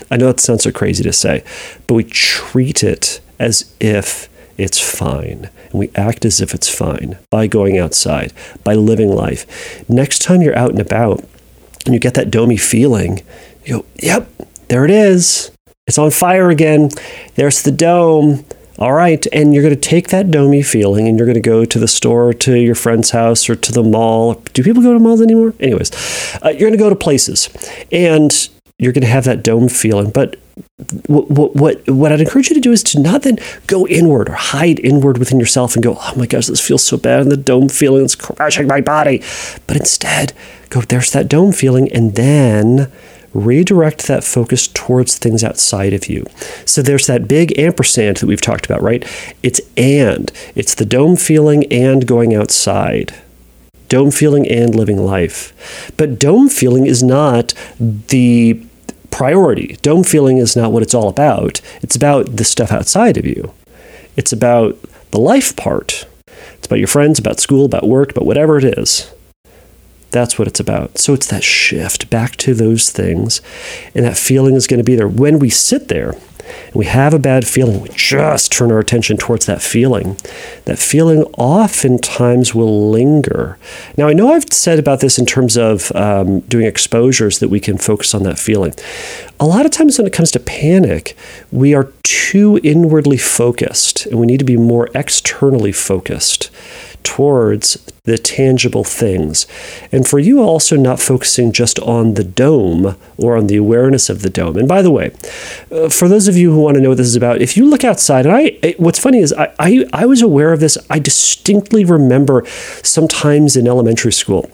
I 0.09 0.17
know 0.17 0.27
that 0.27 0.39
sounds 0.39 0.63
so 0.63 0.71
crazy 0.71 1.03
to 1.03 1.13
say, 1.13 1.43
but 1.87 1.95
we 1.95 2.03
treat 2.03 2.83
it 2.83 3.19
as 3.39 3.73
if 3.79 4.29
it's 4.57 4.79
fine. 4.79 5.49
And 5.71 5.79
we 5.79 5.89
act 5.95 6.25
as 6.25 6.41
if 6.41 6.53
it's 6.53 6.73
fine 6.73 7.17
by 7.29 7.47
going 7.47 7.77
outside, 7.77 8.33
by 8.63 8.73
living 8.73 9.09
life. 9.09 9.87
Next 9.89 10.19
time 10.19 10.41
you're 10.41 10.57
out 10.57 10.71
and 10.71 10.79
about 10.79 11.23
and 11.85 11.93
you 11.93 11.99
get 11.99 12.15
that 12.15 12.29
domey 12.29 12.59
feeling, 12.59 13.21
you 13.65 13.77
go, 13.79 13.85
yep, 13.95 14.27
there 14.67 14.83
it 14.83 14.91
is. 14.91 15.51
It's 15.89 15.97
on 15.97 16.11
fire 16.11 16.51
again. 16.51 16.89
There's 17.33 17.63
the 17.63 17.71
dome. 17.71 18.45
All 18.77 18.93
right. 18.93 19.25
And 19.33 19.55
you're 19.55 19.63
going 19.63 19.73
to 19.73 19.81
take 19.81 20.09
that 20.09 20.27
domey 20.27 20.63
feeling 20.63 21.07
and 21.07 21.17
you're 21.17 21.25
going 21.25 21.33
to 21.33 21.41
go 21.41 21.65
to 21.65 21.79
the 21.79 21.87
store, 21.87 22.31
to 22.31 22.53
your 22.53 22.75
friend's 22.75 23.09
house, 23.09 23.49
or 23.49 23.55
to 23.55 23.71
the 23.71 23.81
mall. 23.81 24.35
Do 24.53 24.63
people 24.63 24.83
go 24.83 24.93
to 24.93 24.99
malls 24.99 25.19
anymore? 25.19 25.55
Anyways, 25.59 25.91
uh, 26.45 26.49
you're 26.49 26.69
going 26.69 26.73
to 26.73 26.77
go 26.77 26.89
to 26.89 26.95
places 26.95 27.49
and 27.91 28.31
you're 28.77 28.93
going 28.93 29.01
to 29.01 29.07
have 29.07 29.25
that 29.25 29.41
dome 29.41 29.67
feeling. 29.67 30.11
But 30.11 30.37
what, 31.07 31.55
what, 31.55 31.89
what, 31.89 32.11
I'd 32.11 32.21
encourage 32.21 32.49
you 32.49 32.55
to 32.55 32.61
do 32.61 32.71
is 32.71 32.83
to 32.83 33.01
not 33.01 33.23
then 33.23 33.39
go 33.65 33.87
inward 33.87 34.29
or 34.29 34.33
hide 34.33 34.79
inward 34.79 35.17
within 35.17 35.39
yourself 35.39 35.75
and 35.75 35.83
go, 35.83 35.97
oh 35.99 36.13
my 36.15 36.27
gosh, 36.27 36.45
this 36.45 36.65
feels 36.65 36.83
so 36.83 36.97
bad. 36.97 37.21
And 37.21 37.31
the 37.31 37.37
dome 37.37 37.67
feeling 37.67 38.05
is 38.05 38.15
crushing 38.15 38.67
my 38.67 38.79
body. 38.79 39.23
But 39.65 39.75
instead, 39.75 40.33
go, 40.69 40.81
there's 40.81 41.11
that 41.13 41.27
dome 41.27 41.51
feeling. 41.51 41.91
And 41.91 42.13
then 42.13 42.91
redirect 43.33 44.07
that 44.07 44.23
focus 44.23 44.67
towards 44.67 45.17
things 45.17 45.43
outside 45.43 45.93
of 45.93 46.07
you. 46.07 46.25
So 46.65 46.81
there's 46.81 47.07
that 47.07 47.27
big 47.27 47.57
ampersand 47.59 48.17
that 48.17 48.27
we've 48.27 48.41
talked 48.41 48.65
about, 48.65 48.81
right? 48.81 49.03
It's 49.43 49.61
and. 49.77 50.31
It's 50.55 50.75
the 50.75 50.85
dome 50.85 51.15
feeling 51.15 51.65
and 51.71 52.07
going 52.07 52.33
outside. 52.33 53.13
Dome 53.87 54.11
feeling 54.11 54.47
and 54.47 54.75
living 54.75 54.97
life. 54.97 55.93
But 55.97 56.19
dome 56.19 56.49
feeling 56.49 56.85
is 56.85 57.01
not 57.01 57.53
the 57.79 58.61
priority. 59.11 59.77
Dome 59.81 60.03
feeling 60.03 60.37
is 60.37 60.55
not 60.55 60.71
what 60.71 60.83
it's 60.83 60.93
all 60.93 61.07
about. 61.07 61.61
It's 61.81 61.95
about 61.95 62.37
the 62.37 62.43
stuff 62.43 62.71
outside 62.71 63.17
of 63.17 63.25
you. 63.25 63.53
It's 64.15 64.31
about 64.31 64.77
the 65.11 65.19
life 65.19 65.55
part. 65.55 66.05
It's 66.53 66.67
about 66.67 66.79
your 66.79 66.87
friends, 66.87 67.19
about 67.19 67.39
school, 67.39 67.65
about 67.65 67.87
work, 67.87 68.11
about 68.11 68.25
whatever 68.25 68.57
it 68.57 68.77
is. 68.77 69.11
That's 70.11 70.39
what 70.39 70.47
it's 70.47 70.59
about. 70.59 70.97
So 70.97 71.13
it's 71.13 71.27
that 71.27 71.43
shift 71.43 72.09
back 72.09 72.35
to 72.37 72.53
those 72.53 72.89
things. 72.89 73.41
And 73.93 74.05
that 74.05 74.17
feeling 74.17 74.55
is 74.55 74.67
going 74.67 74.79
to 74.79 74.83
be 74.83 74.95
there. 74.95 75.07
When 75.07 75.39
we 75.39 75.49
sit 75.49 75.87
there 75.87 76.15
and 76.49 76.75
we 76.75 76.85
have 76.85 77.13
a 77.13 77.19
bad 77.19 77.47
feeling, 77.47 77.81
we 77.81 77.89
just 77.89 78.51
turn 78.51 78.71
our 78.71 78.79
attention 78.79 79.17
towards 79.17 79.45
that 79.45 79.61
feeling. 79.61 80.17
That 80.65 80.79
feeling 80.79 81.23
oftentimes 81.37 82.55
will 82.55 82.89
linger. 82.89 83.57
Now, 83.97 84.07
I 84.07 84.13
know 84.13 84.33
I've 84.33 84.51
said 84.51 84.79
about 84.79 84.99
this 84.99 85.19
in 85.19 85.25
terms 85.25 85.57
of 85.57 85.91
um, 85.95 86.41
doing 86.41 86.65
exposures 86.65 87.39
that 87.39 87.49
we 87.49 87.59
can 87.59 87.77
focus 87.77 88.15
on 88.15 88.23
that 88.23 88.39
feeling. 88.39 88.73
A 89.39 89.45
lot 89.45 89.65
of 89.65 89.71
times 89.71 89.97
when 89.97 90.07
it 90.07 90.13
comes 90.13 90.31
to 90.31 90.39
panic, 90.39 91.15
we 91.51 91.73
are 91.73 91.91
too 92.03 92.59
inwardly 92.63 93.17
focused 93.17 94.05
and 94.07 94.19
we 94.19 94.25
need 94.25 94.39
to 94.39 94.45
be 94.45 94.57
more 94.57 94.89
externally 94.93 95.71
focused 95.71 96.49
towards 97.03 97.75
the 98.03 98.17
tangible 98.17 98.83
things. 98.83 99.45
And 99.91 100.07
for 100.07 100.19
you 100.19 100.41
also 100.41 100.75
not 100.75 100.99
focusing 100.99 101.51
just 101.51 101.79
on 101.79 102.15
the 102.15 102.23
dome 102.23 102.95
or 103.17 103.37
on 103.37 103.47
the 103.47 103.55
awareness 103.55 104.09
of 104.09 104.21
the 104.21 104.29
dome. 104.29 104.57
And 104.57 104.67
by 104.67 104.81
the 104.81 104.91
way, 104.91 105.11
uh, 105.71 105.89
for 105.89 106.07
those 106.07 106.27
of 106.27 106.35
you 106.35 106.51
who 106.51 106.61
want 106.61 106.75
to 106.75 106.81
know 106.81 106.89
what 106.89 106.97
this 106.97 107.07
is 107.07 107.15
about, 107.15 107.41
if 107.41 107.55
you 107.55 107.69
look 107.69 107.83
outside, 107.83 108.25
and 108.25 108.35
I, 108.35 108.75
what's 108.77 108.99
funny 108.99 109.19
is 109.19 109.33
I, 109.33 109.53
I, 109.59 109.85
I 109.93 110.05
was 110.05 110.21
aware 110.21 110.53
of 110.53 110.59
this. 110.59 110.77
I 110.89 110.99
distinctly 110.99 111.85
remember 111.85 112.45
sometimes 112.83 113.55
in 113.55 113.67
elementary 113.67 114.13
school 114.13 114.49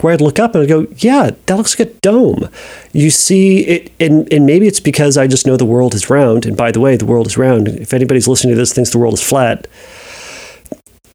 where 0.00 0.12
I'd 0.12 0.20
look 0.20 0.38
up 0.38 0.54
and 0.54 0.62
I'd 0.62 0.68
go, 0.68 0.86
yeah, 0.96 1.30
that 1.46 1.56
looks 1.56 1.78
like 1.78 1.88
a 1.88 1.92
dome. 2.00 2.48
You 2.92 3.10
see 3.10 3.60
it, 3.60 3.92
and, 4.00 4.30
and 4.32 4.46
maybe 4.46 4.66
it's 4.66 4.80
because 4.80 5.16
I 5.16 5.26
just 5.26 5.46
know 5.46 5.56
the 5.56 5.64
world 5.64 5.94
is 5.94 6.10
round. 6.10 6.44
And 6.46 6.56
by 6.56 6.72
the 6.72 6.80
way, 6.80 6.96
the 6.96 7.06
world 7.06 7.26
is 7.26 7.38
round. 7.38 7.68
If 7.68 7.94
anybody's 7.94 8.28
listening 8.28 8.54
to 8.54 8.58
this 8.58 8.72
thinks 8.72 8.90
the 8.90 8.98
world 8.98 9.14
is 9.14 9.22
flat, 9.22 9.66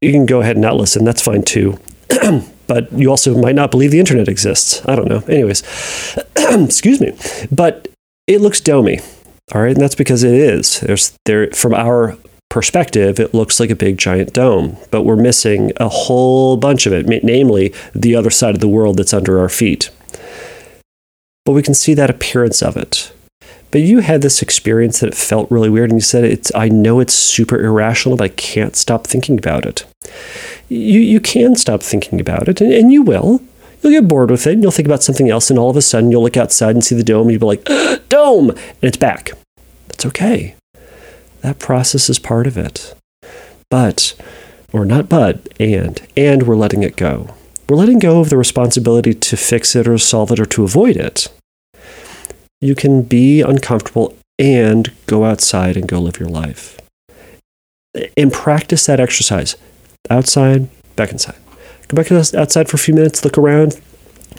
you 0.00 0.12
can 0.12 0.26
go 0.26 0.40
ahead 0.40 0.56
and 0.56 0.62
not 0.62 0.76
listen. 0.76 1.04
That's 1.04 1.22
fine 1.22 1.42
too. 1.42 1.78
but 2.66 2.92
you 2.92 3.10
also 3.10 3.36
might 3.36 3.54
not 3.54 3.70
believe 3.70 3.90
the 3.90 4.00
internet 4.00 4.28
exists. 4.28 4.82
I 4.86 4.94
don't 4.94 5.08
know. 5.08 5.22
Anyways, 5.28 5.62
excuse 6.36 7.00
me. 7.00 7.16
But 7.50 7.88
it 8.26 8.40
looks 8.40 8.60
domey. 8.60 9.04
All 9.54 9.62
right, 9.62 9.72
and 9.72 9.80
that's 9.80 9.94
because 9.94 10.22
it 10.22 10.34
is. 10.34 10.80
There's 10.80 11.16
there 11.24 11.50
from 11.52 11.72
our 11.74 12.16
perspective, 12.48 13.20
it 13.20 13.34
looks 13.34 13.60
like 13.60 13.70
a 13.70 13.76
big 13.76 13.98
giant 13.98 14.32
dome, 14.32 14.76
but 14.90 15.02
we're 15.02 15.16
missing 15.16 15.72
a 15.76 15.88
whole 15.88 16.56
bunch 16.56 16.86
of 16.86 16.92
it, 16.92 17.06
namely 17.24 17.74
the 17.94 18.16
other 18.16 18.30
side 18.30 18.54
of 18.54 18.60
the 18.60 18.68
world 18.68 18.96
that's 18.96 19.14
under 19.14 19.38
our 19.38 19.48
feet. 19.48 19.90
But 21.44 21.52
we 21.52 21.62
can 21.62 21.74
see 21.74 21.94
that 21.94 22.10
appearance 22.10 22.62
of 22.62 22.76
it. 22.76 23.12
But 23.70 23.82
you 23.82 23.98
had 24.00 24.22
this 24.22 24.40
experience 24.40 25.00
that 25.00 25.08
it 25.08 25.14
felt 25.14 25.50
really 25.50 25.68
weird, 25.68 25.90
and 25.90 25.98
you 25.98 26.04
said 26.04 26.24
it's. 26.24 26.50
I 26.54 26.68
know 26.68 27.00
it's 27.00 27.12
super 27.12 27.60
irrational, 27.62 28.16
but 28.16 28.24
I 28.24 28.28
can't 28.28 28.74
stop 28.74 29.06
thinking 29.06 29.38
about 29.38 29.66
it. 29.66 29.84
You 30.68 31.00
you 31.00 31.20
can 31.20 31.54
stop 31.54 31.82
thinking 31.82 32.20
about 32.20 32.48
it, 32.48 32.60
and, 32.60 32.72
and 32.72 32.92
you 32.92 33.02
will. 33.02 33.42
You'll 33.82 33.92
get 33.92 34.08
bored 34.08 34.30
with 34.30 34.46
it, 34.46 34.54
and 34.54 34.62
you'll 34.62 34.72
think 34.72 34.88
about 34.88 35.02
something 35.02 35.28
else, 35.28 35.50
and 35.50 35.58
all 35.58 35.70
of 35.70 35.76
a 35.76 35.82
sudden 35.82 36.10
you'll 36.10 36.22
look 36.22 36.36
outside 36.36 36.74
and 36.74 36.84
see 36.84 36.94
the 36.94 37.04
dome, 37.04 37.28
and 37.28 37.32
you'll 37.32 37.40
be 37.40 37.58
like, 37.58 37.64
"Dome!" 38.08 38.50
and 38.50 38.58
it's 38.82 38.96
back. 38.96 39.32
That's 39.88 40.06
okay. 40.06 40.54
That 41.42 41.58
process 41.58 42.08
is 42.08 42.18
part 42.18 42.46
of 42.46 42.56
it. 42.56 42.94
But, 43.70 44.14
or 44.72 44.86
not 44.86 45.10
but, 45.10 45.46
and 45.60 46.00
and 46.16 46.44
we're 46.44 46.56
letting 46.56 46.82
it 46.82 46.96
go. 46.96 47.34
We're 47.68 47.76
letting 47.76 47.98
go 47.98 48.20
of 48.20 48.30
the 48.30 48.38
responsibility 48.38 49.12
to 49.12 49.36
fix 49.36 49.76
it 49.76 49.86
or 49.86 49.98
solve 49.98 50.32
it 50.32 50.40
or 50.40 50.46
to 50.46 50.64
avoid 50.64 50.96
it 50.96 51.28
you 52.60 52.74
can 52.74 53.02
be 53.02 53.40
uncomfortable 53.40 54.16
and 54.38 54.92
go 55.06 55.24
outside 55.24 55.76
and 55.76 55.88
go 55.88 56.00
live 56.00 56.18
your 56.18 56.28
life. 56.28 56.78
And 58.16 58.32
practice 58.32 58.86
that 58.86 59.00
exercise. 59.00 59.56
Outside, 60.10 60.68
back 60.96 61.10
inside. 61.10 61.36
Go 61.88 61.96
back 61.96 62.12
outside 62.12 62.68
for 62.68 62.76
a 62.76 62.78
few 62.78 62.94
minutes, 62.94 63.24
look 63.24 63.38
around, 63.38 63.80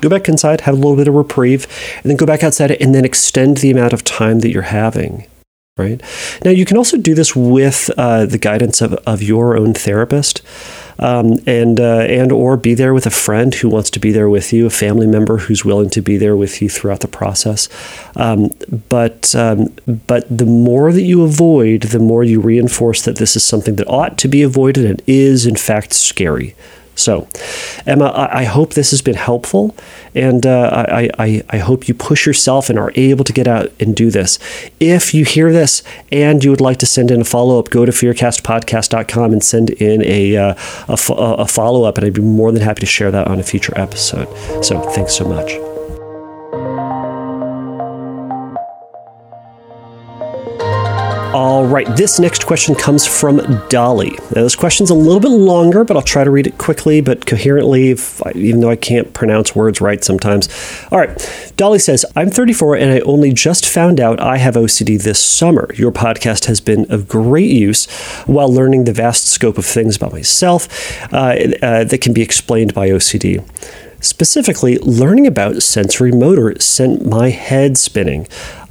go 0.02 0.10
back 0.10 0.30
inside, 0.30 0.62
have 0.62 0.76
a 0.76 0.78
little 0.78 0.96
bit 0.96 1.08
of 1.08 1.16
reprieve, 1.16 1.68
and 1.98 2.10
then 2.10 2.18
go 2.18 2.26
back 2.26 2.44
outside 2.44 2.72
and 2.72 2.94
then 2.94 3.06
extend 3.06 3.58
the 3.58 3.72
amount 3.72 3.94
of 3.94 4.04
time 4.04 4.40
that 4.40 4.52
you're 4.52 4.64
having. 4.64 5.26
Right 5.78 6.02
now, 6.44 6.52
you 6.52 6.66
can 6.66 6.76
also 6.76 6.98
do 6.98 7.16
this 7.16 7.36
with 7.36 7.90
uh, 7.98 8.26
the 8.26 8.38
guidance 8.38 8.82
of, 8.82 8.94
of 9.08 9.24
your 9.24 9.58
own 9.58 9.74
therapist. 9.74 10.42
Um, 11.00 11.40
and 11.46 11.80
uh, 11.80 12.02
and 12.02 12.32
or 12.32 12.58
be 12.58 12.74
there 12.74 12.94
with 12.94 13.06
a 13.06 13.12
friend 13.12 13.54
who 13.56 13.70
wants 13.70 13.90
to 13.92 14.00
be 14.00 14.12
there 14.12 14.30
with 14.30 14.54
you, 14.54 14.66
a 14.66 14.70
family 14.70 15.08
member 15.08 15.38
who's 15.38 15.66
willing 15.66 15.90
to 15.92 16.02
be 16.02 16.18
there 16.18 16.36
with 16.36 16.62
you 16.62 16.70
throughout 16.70 17.00
the 17.00 17.08
process. 17.08 17.70
Um, 18.16 18.50
but 18.90 19.34
um, 19.36 19.74
but 20.08 20.26
the 20.30 20.46
more 20.46 20.92
that 20.92 21.04
you 21.04 21.24
avoid, 21.24 21.84
the 21.84 22.00
more 22.00 22.24
you 22.24 22.42
reinforce 22.42 23.02
that 23.04 23.18
this 23.18 23.36
is 23.36 23.44
something 23.44 23.76
that 23.78 23.88
ought 23.88 24.18
to 24.20 24.28
be 24.28 24.44
avoided 24.44 24.86
and 24.86 25.02
is 25.08 25.46
in 25.46 25.56
fact 25.56 25.94
scary. 25.94 26.56
So, 27.00 27.28
Emma, 27.86 28.06
I, 28.08 28.42
I 28.42 28.44
hope 28.44 28.74
this 28.74 28.92
has 28.92 29.02
been 29.02 29.16
helpful, 29.16 29.76
and 30.14 30.46
uh, 30.46 30.86
I, 30.90 31.10
I, 31.18 31.44
I 31.50 31.58
hope 31.58 31.88
you 31.88 31.94
push 31.94 32.26
yourself 32.26 32.70
and 32.70 32.78
are 32.78 32.92
able 32.96 33.24
to 33.24 33.34
get 33.34 33.48
out 33.48 33.72
and 33.80 33.96
do 33.96 34.12
this. 34.12 34.38
If 34.80 35.14
you 35.14 35.26
hear 35.26 35.52
this 35.52 35.82
and 36.12 36.44
you 36.44 36.52
would 36.52 36.62
like 36.62 36.78
to 36.80 36.86
send 36.86 37.12
in 37.12 37.22
a 37.22 37.26
follow 37.26 37.60
up, 37.60 37.70
go 37.70 37.86
to 37.86 37.92
fearcastpodcast.com 37.92 39.32
and 39.32 39.44
send 39.44 39.70
in 39.72 40.04
a, 40.04 40.36
uh, 40.36 40.56
a, 40.88 40.98
a 41.14 41.48
follow 41.48 41.84
up, 41.84 41.98
and 41.98 42.06
I'd 42.06 42.14
be 42.14 42.22
more 42.22 42.52
than 42.52 42.62
happy 42.62 42.82
to 42.82 42.86
share 42.86 43.12
that 43.12 43.28
on 43.28 43.40
a 43.40 43.44
future 43.44 43.74
episode. 43.78 44.28
So, 44.64 44.82
thanks 44.92 45.14
so 45.16 45.28
much. 45.28 45.69
All 51.34 51.64
right, 51.64 51.86
this 51.96 52.20
next 52.20 52.48
question 52.48 52.74
comes 52.74 53.06
from 53.06 53.38
Dolly. 53.70 54.18
Now, 54.36 54.42
this 54.42 54.56
question's 54.56 54.90
a 54.90 54.96
little 54.96 55.20
bit 55.20 55.30
longer, 55.30 55.84
but 55.84 55.96
I'll 55.96 56.02
try 56.02 56.24
to 56.24 56.32
read 56.32 56.48
it 56.48 56.58
quickly 56.58 57.02
but 57.02 57.28
coherently, 57.28 57.96
I, 58.26 58.32
even 58.34 58.62
though 58.62 58.72
I 58.72 58.76
can't 58.76 59.14
pronounce 59.14 59.56
words 59.56 59.80
right 59.80 60.04
sometimes. 60.04 60.50
All 60.92 60.98
right, 60.98 61.54
Dolly 61.56 61.78
says, 61.78 62.04
I'm 62.16 62.32
34 62.32 62.78
and 62.78 62.92
I 62.92 63.00
only 63.02 63.32
just 63.32 63.68
found 63.68 64.00
out 64.00 64.20
I 64.20 64.38
have 64.38 64.56
OCD 64.56 65.00
this 65.00 65.24
summer. 65.24 65.70
Your 65.76 65.92
podcast 65.92 66.46
has 66.46 66.60
been 66.60 66.92
of 66.92 67.08
great 67.08 67.52
use 67.52 67.86
while 68.26 68.52
learning 68.52 68.86
the 68.86 68.94
vast 68.94 69.28
scope 69.28 69.60
of 69.60 69.68
things 69.68 69.98
about 69.98 70.12
myself 70.12 70.68
uh, 71.14 71.36
uh, 71.62 71.84
that 71.84 72.02
can 72.02 72.12
be 72.12 72.24
explained 72.24 72.74
by 72.74 72.90
OCD. 72.90 73.46
Specifically, 74.02 74.78
learning 74.78 75.28
about 75.28 75.62
sensory 75.62 76.14
motor 76.14 76.58
sent 76.60 77.06
my 77.06 77.30
head 77.30 77.78
spinning. 77.78 78.28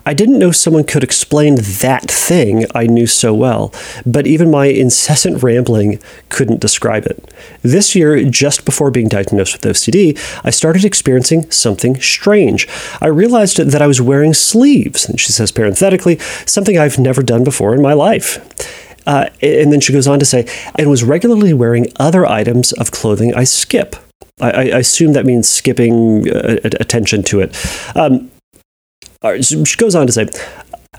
I 0.08 0.14
didn't 0.14 0.38
know 0.38 0.52
someone 0.52 0.84
could 0.84 1.04
explain 1.04 1.56
that 1.56 2.10
thing 2.10 2.64
I 2.74 2.86
knew 2.86 3.06
so 3.06 3.34
well, 3.34 3.74
but 4.06 4.26
even 4.26 4.50
my 4.50 4.64
incessant 4.64 5.42
rambling 5.42 6.00
couldn't 6.30 6.62
describe 6.62 7.04
it. 7.04 7.30
This 7.60 7.94
year, 7.94 8.24
just 8.24 8.64
before 8.64 8.90
being 8.90 9.08
diagnosed 9.08 9.52
with 9.52 9.70
OCD, 9.70 10.18
I 10.42 10.48
started 10.48 10.86
experiencing 10.86 11.50
something 11.50 12.00
strange. 12.00 12.66
I 13.02 13.08
realized 13.08 13.58
that 13.58 13.82
I 13.82 13.86
was 13.86 14.00
wearing 14.00 14.32
sleeves, 14.32 15.06
and 15.06 15.20
she 15.20 15.30
says 15.30 15.52
parenthetically, 15.52 16.18
something 16.46 16.78
I've 16.78 16.98
never 16.98 17.22
done 17.22 17.44
before 17.44 17.74
in 17.74 17.82
my 17.82 17.92
life. 17.92 18.38
Uh, 19.06 19.28
and 19.42 19.70
then 19.70 19.80
she 19.80 19.92
goes 19.92 20.08
on 20.08 20.18
to 20.20 20.24
say, 20.24 20.48
and 20.76 20.88
was 20.88 21.04
regularly 21.04 21.52
wearing 21.52 21.86
other 21.96 22.24
items 22.24 22.72
of 22.72 22.92
clothing 22.92 23.34
I 23.34 23.44
skip. 23.44 23.94
I, 24.40 24.70
I 24.70 24.78
assume 24.78 25.12
that 25.12 25.26
means 25.26 25.50
skipping 25.50 26.30
uh, 26.30 26.60
attention 26.64 27.24
to 27.24 27.40
it. 27.40 27.54
Um, 27.94 28.30
she 29.42 29.76
goes 29.76 29.94
on 29.94 30.06
to 30.06 30.12
say, 30.12 30.28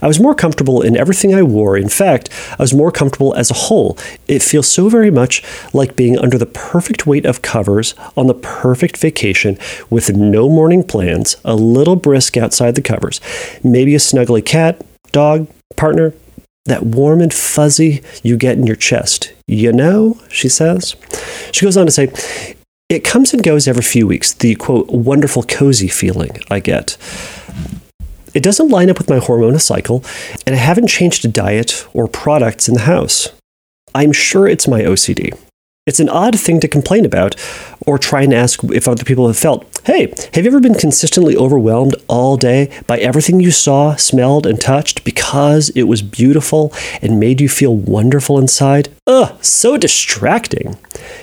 I 0.02 0.06
was 0.06 0.20
more 0.20 0.34
comfortable 0.34 0.80
in 0.80 0.96
everything 0.96 1.34
I 1.34 1.42
wore. 1.42 1.76
In 1.76 1.88
fact, 1.88 2.30
I 2.52 2.62
was 2.62 2.72
more 2.72 2.90
comfortable 2.90 3.34
as 3.34 3.50
a 3.50 3.54
whole. 3.54 3.98
It 4.28 4.42
feels 4.42 4.70
so 4.70 4.88
very 4.88 5.10
much 5.10 5.42
like 5.74 5.96
being 5.96 6.18
under 6.18 6.38
the 6.38 6.46
perfect 6.46 7.06
weight 7.06 7.26
of 7.26 7.42
covers 7.42 7.94
on 8.16 8.26
the 8.26 8.34
perfect 8.34 8.96
vacation 8.96 9.58
with 9.90 10.16
no 10.16 10.48
morning 10.48 10.84
plans, 10.84 11.36
a 11.44 11.54
little 11.54 11.96
brisk 11.96 12.36
outside 12.36 12.76
the 12.76 12.82
covers, 12.82 13.20
maybe 13.62 13.94
a 13.94 13.98
snuggly 13.98 14.44
cat, 14.44 14.80
dog, 15.12 15.48
partner, 15.76 16.14
that 16.64 16.84
warm 16.84 17.20
and 17.20 17.34
fuzzy 17.34 18.02
you 18.22 18.36
get 18.36 18.56
in 18.56 18.66
your 18.66 18.76
chest. 18.76 19.32
You 19.46 19.72
know, 19.72 20.18
she 20.30 20.48
says. 20.48 20.96
She 21.52 21.66
goes 21.66 21.76
on 21.76 21.86
to 21.86 21.92
say, 21.92 22.12
it 22.88 23.04
comes 23.04 23.32
and 23.32 23.42
goes 23.42 23.68
every 23.68 23.82
few 23.82 24.06
weeks, 24.06 24.32
the 24.32 24.54
quote, 24.56 24.88
wonderful 24.88 25.42
cozy 25.42 25.88
feeling 25.88 26.38
I 26.50 26.60
get. 26.60 26.96
It 28.34 28.42
doesn't 28.42 28.68
line 28.68 28.90
up 28.90 28.98
with 28.98 29.10
my 29.10 29.18
hormonal 29.18 29.60
cycle, 29.60 30.04
and 30.46 30.54
I 30.54 30.58
haven't 30.58 30.88
changed 30.88 31.24
a 31.24 31.28
diet 31.28 31.86
or 31.92 32.06
products 32.06 32.68
in 32.68 32.74
the 32.74 32.80
house. 32.82 33.28
I'm 33.94 34.12
sure 34.12 34.46
it's 34.46 34.68
my 34.68 34.82
OCD. 34.82 35.36
It's 35.86 35.98
an 35.98 36.08
odd 36.08 36.38
thing 36.38 36.60
to 36.60 36.68
complain 36.68 37.04
about 37.04 37.34
or 37.86 37.98
try 37.98 38.22
and 38.22 38.32
ask 38.32 38.62
if 38.64 38.86
other 38.86 39.02
people 39.02 39.26
have 39.26 39.38
felt. 39.38 39.66
Hey, 39.84 40.12
have 40.34 40.44
you 40.44 40.50
ever 40.50 40.60
been 40.60 40.74
consistently 40.74 41.36
overwhelmed 41.36 41.96
all 42.06 42.36
day 42.36 42.70
by 42.86 42.98
everything 42.98 43.40
you 43.40 43.50
saw, 43.50 43.96
smelled, 43.96 44.46
and 44.46 44.60
touched 44.60 45.02
because 45.02 45.70
it 45.70 45.84
was 45.84 46.02
beautiful 46.02 46.72
and 47.02 47.18
made 47.18 47.40
you 47.40 47.48
feel 47.48 47.74
wonderful 47.74 48.38
inside? 48.38 48.90
Ugh, 49.06 49.42
so 49.42 49.76
distracting. 49.76 50.76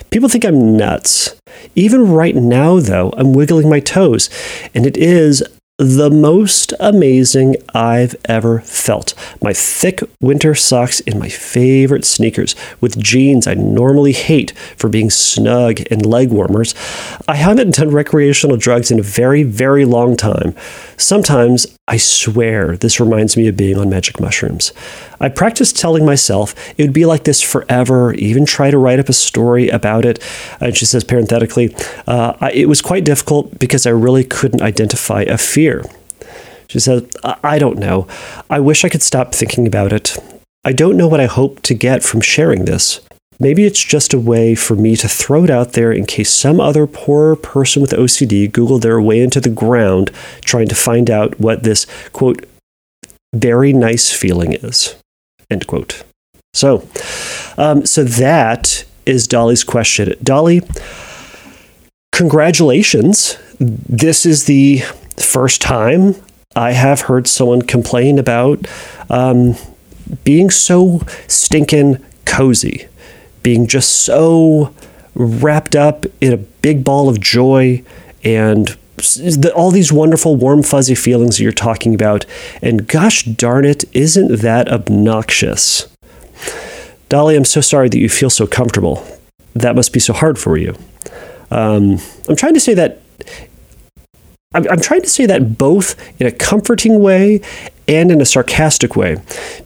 People 0.09 0.27
think 0.27 0.43
I'm 0.43 0.75
nuts. 0.75 1.35
Even 1.75 2.11
right 2.11 2.35
now, 2.35 2.79
though, 2.79 3.13
I'm 3.15 3.33
wiggling 3.33 3.69
my 3.69 3.79
toes, 3.79 4.29
and 4.73 4.85
it 4.85 4.97
is 4.97 5.43
the 5.77 6.09
most 6.09 6.73
amazing 6.79 7.55
I've 7.71 8.15
ever 8.25 8.61
felt. 8.61 9.13
My 9.43 9.53
thick 9.53 10.01
winter 10.19 10.55
socks 10.55 11.01
in 11.01 11.19
my 11.19 11.29
favorite 11.29 12.03
sneakers 12.03 12.55
with 12.81 12.97
jeans 12.97 13.45
I 13.45 13.53
normally 13.53 14.13
hate 14.13 14.57
for 14.75 14.89
being 14.89 15.11
snug 15.11 15.81
and 15.91 16.03
leg 16.03 16.31
warmers. 16.31 16.73
I 17.27 17.35
haven't 17.35 17.75
done 17.75 17.91
recreational 17.91 18.57
drugs 18.57 18.89
in 18.89 18.97
a 18.97 19.03
very, 19.03 19.43
very 19.43 19.85
long 19.85 20.17
time. 20.17 20.55
Sometimes 20.97 21.67
I 21.87 21.97
swear 21.97 22.75
this 22.75 22.99
reminds 22.99 23.37
me 23.37 23.47
of 23.47 23.55
being 23.55 23.77
on 23.77 23.89
magic 23.89 24.19
mushrooms. 24.19 24.73
I 25.19 25.29
practiced 25.29 25.77
telling 25.77 26.05
myself 26.05 26.53
it 26.77 26.83
would 26.83 26.93
be 26.93 27.05
like 27.05 27.23
this 27.23 27.41
forever, 27.41 28.13
even 28.15 28.45
try 28.45 28.71
to 28.71 28.77
write 28.77 28.99
up 28.99 29.09
a 29.09 29.13
story 29.13 29.69
about 29.69 30.05
it. 30.05 30.21
And 30.59 30.75
she 30.75 30.85
says 30.85 31.03
parenthetically, 31.03 31.75
uh, 32.07 32.49
it 32.53 32.67
was 32.67 32.81
quite 32.81 33.05
difficult 33.05 33.57
because 33.57 33.85
I 33.85 33.91
really 33.91 34.23
couldn't 34.23 34.61
identify 34.61 35.21
a 35.21 35.37
fear. 35.37 35.66
She 36.67 36.79
says, 36.79 37.03
I 37.23 37.59
don't 37.59 37.77
know. 37.77 38.07
I 38.49 38.59
wish 38.59 38.83
I 38.83 38.89
could 38.89 39.03
stop 39.03 39.33
thinking 39.33 39.67
about 39.67 39.93
it. 39.93 40.17
I 40.65 40.73
don't 40.73 40.97
know 40.97 41.07
what 41.07 41.21
I 41.21 41.25
hope 41.25 41.61
to 41.63 41.73
get 41.73 42.03
from 42.03 42.21
sharing 42.21 42.65
this. 42.65 42.99
Maybe 43.39 43.65
it's 43.65 43.83
just 43.83 44.13
a 44.13 44.19
way 44.19 44.55
for 44.55 44.75
me 44.75 44.95
to 44.95 45.07
throw 45.07 45.43
it 45.43 45.49
out 45.49 45.73
there 45.73 45.91
in 45.91 46.05
case 46.05 46.31
some 46.31 46.59
other 46.59 46.87
poor 46.87 47.35
person 47.35 47.81
with 47.81 47.91
OCD 47.91 48.51
Googled 48.51 48.81
their 48.81 48.99
way 48.99 49.21
into 49.21 49.39
the 49.39 49.49
ground 49.49 50.11
trying 50.41 50.67
to 50.67 50.75
find 50.75 51.09
out 51.09 51.39
what 51.39 51.63
this, 51.63 51.85
quote, 52.13 52.45
very 53.33 53.73
nice 53.73 54.11
feeling 54.11 54.53
is, 54.53 54.95
end 55.51 55.67
quote. 55.67 56.03
So, 56.53 56.87
um, 57.57 57.85
so 57.85 58.03
that 58.03 58.83
is 59.05 59.27
Dolly's 59.27 59.63
question. 59.63 60.15
Dolly, 60.23 60.61
congratulations. 62.11 63.37
This 63.59 64.25
is 64.25 64.45
the 64.45 64.81
first 65.17 65.61
time 65.61 66.15
I 66.55 66.71
have 66.71 67.01
heard 67.01 67.27
someone 67.27 67.61
complain 67.61 68.19
about 68.19 68.67
um, 69.09 69.55
being 70.23 70.49
so 70.49 71.01
stinking 71.27 72.03
cozy 72.25 72.87
being 73.47 73.65
just 73.65 74.03
so 74.03 74.73
wrapped 75.15 75.73
up 75.73 76.05
in 76.19 76.33
a 76.33 76.37
big 76.37 76.83
ball 76.83 77.07
of 77.07 77.17
joy 77.21 77.81
and 78.25 78.75
all 79.55 79.71
these 79.71 79.89
wonderful, 79.89 80.35
warm, 80.35 80.61
fuzzy 80.63 80.95
feelings 80.95 81.39
you're 81.39 81.53
talking 81.53 81.95
about. 81.95 82.25
And 82.61 82.89
gosh 82.89 83.23
darn 83.23 83.63
it, 83.63 83.85
isn't 83.93 84.41
that 84.41 84.67
obnoxious? 84.67 85.87
Dolly, 87.07 87.37
I'm 87.37 87.45
so 87.45 87.61
sorry 87.61 87.87
that 87.87 87.97
you 87.97 88.09
feel 88.09 88.29
so 88.29 88.45
comfortable. 88.45 89.07
That 89.53 89.77
must 89.77 89.93
be 89.93 89.99
so 90.01 90.11
hard 90.11 90.37
for 90.37 90.57
you. 90.57 90.75
Um, 91.49 91.99
I'm 92.27 92.35
trying 92.35 92.55
to 92.55 92.59
say 92.59 92.73
that. 92.73 92.99
I'm, 94.53 94.67
I'm 94.69 94.79
trying 94.79 95.01
to 95.01 95.09
say 95.09 95.25
that 95.25 95.57
both 95.57 95.95
in 96.21 96.27
a 96.27 96.31
comforting 96.31 96.99
way 96.99 97.41
and 97.87 98.11
in 98.11 98.21
a 98.21 98.25
sarcastic 98.25 98.95
way. 98.95 99.17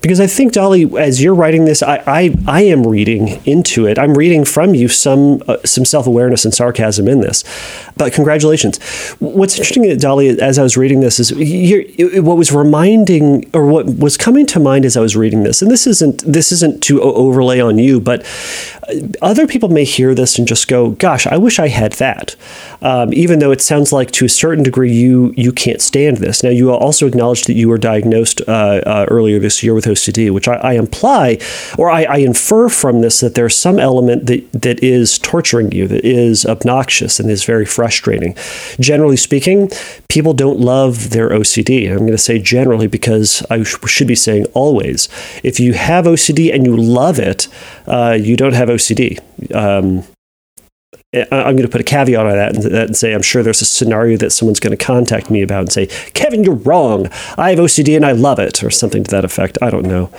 Because 0.01 0.19
I 0.19 0.27
think, 0.27 0.53
Dolly, 0.53 0.89
as 0.97 1.21
you're 1.21 1.35
writing 1.35 1.65
this, 1.65 1.81
I, 1.81 2.03
I, 2.05 2.35
I 2.47 2.61
am 2.63 2.85
reading 2.85 3.41
into 3.45 3.87
it. 3.87 3.97
I'm 3.97 4.13
reading 4.13 4.45
from 4.45 4.75
you 4.75 4.87
some, 4.87 5.41
uh, 5.47 5.57
some 5.65 5.85
self 5.85 6.07
awareness 6.07 6.45
and 6.45 6.53
sarcasm 6.53 7.07
in 7.07 7.21
this. 7.21 7.43
But 7.97 8.13
congratulations. 8.13 8.79
What's 9.19 9.57
interesting, 9.57 9.97
Dolly, 9.97 10.29
as 10.39 10.59
I 10.59 10.63
was 10.63 10.77
reading 10.77 11.01
this, 11.01 11.19
is 11.19 11.31
what 12.21 12.37
was 12.37 12.51
reminding, 12.51 13.49
or 13.53 13.65
what 13.65 13.85
was 13.85 14.17
coming 14.17 14.45
to 14.47 14.59
mind 14.59 14.85
as 14.85 14.95
I 14.95 15.01
was 15.01 15.15
reading 15.15 15.43
this, 15.43 15.61
and 15.61 15.71
this 15.71 15.87
isn't, 15.87 16.23
this 16.25 16.51
isn't 16.51 16.83
to 16.83 17.01
overlay 17.01 17.59
on 17.59 17.77
you, 17.77 17.99
but 17.99 18.25
other 19.21 19.47
people 19.47 19.69
may 19.69 19.83
hear 19.83 20.13
this 20.13 20.37
and 20.37 20.47
just 20.47 20.67
go, 20.67 20.91
"Gosh, 20.91 21.27
I 21.27 21.37
wish 21.37 21.59
I 21.59 21.67
had 21.67 21.93
that." 21.93 22.35
Um, 22.81 23.13
even 23.13 23.39
though 23.39 23.51
it 23.51 23.61
sounds 23.61 23.93
like 23.93 24.11
to 24.11 24.25
a 24.25 24.29
certain 24.29 24.63
degree 24.63 24.91
you 24.91 25.33
you 25.37 25.51
can't 25.51 25.81
stand 25.81 26.17
this. 26.17 26.43
Now 26.43 26.49
you 26.49 26.71
also 26.71 27.07
acknowledge 27.07 27.43
that 27.43 27.53
you 27.53 27.69
were 27.69 27.77
diagnosed 27.77 28.10
uh, 28.13 28.81
uh, 28.85 29.05
earlier 29.09 29.39
this 29.39 29.63
year 29.63 29.73
with 29.73 29.85
OCD, 29.85 30.31
which 30.31 30.47
I, 30.47 30.55
I 30.55 30.73
imply 30.73 31.39
or 31.77 31.89
I, 31.89 32.03
I, 32.03 32.17
infer 32.17 32.69
from 32.69 33.01
this 33.01 33.19
that 33.19 33.35
there's 33.35 33.55
some 33.55 33.79
element 33.79 34.27
that 34.27 34.51
that 34.51 34.83
is 34.83 35.19
torturing 35.19 35.71
you, 35.71 35.87
that 35.87 36.05
is 36.05 36.45
obnoxious 36.45 37.19
and 37.19 37.29
is 37.29 37.43
very 37.43 37.65
frustrating. 37.65 38.35
Generally 38.79 39.17
speaking, 39.17 39.69
people 40.07 40.33
don't 40.33 40.59
love 40.59 41.11
their 41.11 41.29
OCD. 41.29 41.89
I'm 41.89 41.99
going 41.99 42.11
to 42.11 42.17
say 42.17 42.39
generally 42.39 42.87
because 42.87 43.45
I 43.49 43.63
sh- 43.63 43.77
should 43.87 44.07
be 44.07 44.15
saying 44.15 44.45
always. 44.53 45.09
If 45.43 45.59
you 45.59 45.73
have 45.73 46.05
OCD 46.05 46.53
and 46.53 46.65
you 46.65 46.75
love 46.75 47.19
it, 47.19 47.47
uh, 47.87 48.17
you 48.19 48.35
don't 48.37 48.53
have 48.53 48.69
OCD. 48.69 49.19
Um, 49.53 50.03
I'm 51.13 51.57
going 51.57 51.63
to 51.63 51.67
put 51.67 51.81
a 51.81 51.83
caveat 51.83 52.25
on 52.25 52.31
that 52.31 52.55
and, 52.65 52.95
say 52.95 53.13
I'm 53.13 53.21
sure 53.21 53.43
there's 53.43 53.61
a 53.61 53.65
scenario 53.65 54.15
that 54.17 54.29
someone's 54.29 54.61
going 54.61 54.77
to 54.77 54.81
contact 54.81 55.29
me 55.29 55.41
about 55.41 55.59
and 55.59 55.71
say, 55.71 55.87
Kevin, 56.13 56.41
you're 56.41 56.55
wrong. 56.55 57.07
I 57.37 57.49
have 57.49 57.59
OCD 57.59 57.97
and 57.97 58.05
I 58.05 58.13
love 58.13 58.39
it, 58.39 58.63
or 58.63 58.69
something 58.69 59.03
to 59.03 59.11
that 59.11 59.25
effect. 59.25 59.57
I 59.61 59.69
don't 59.69 59.85
know. 59.85 60.09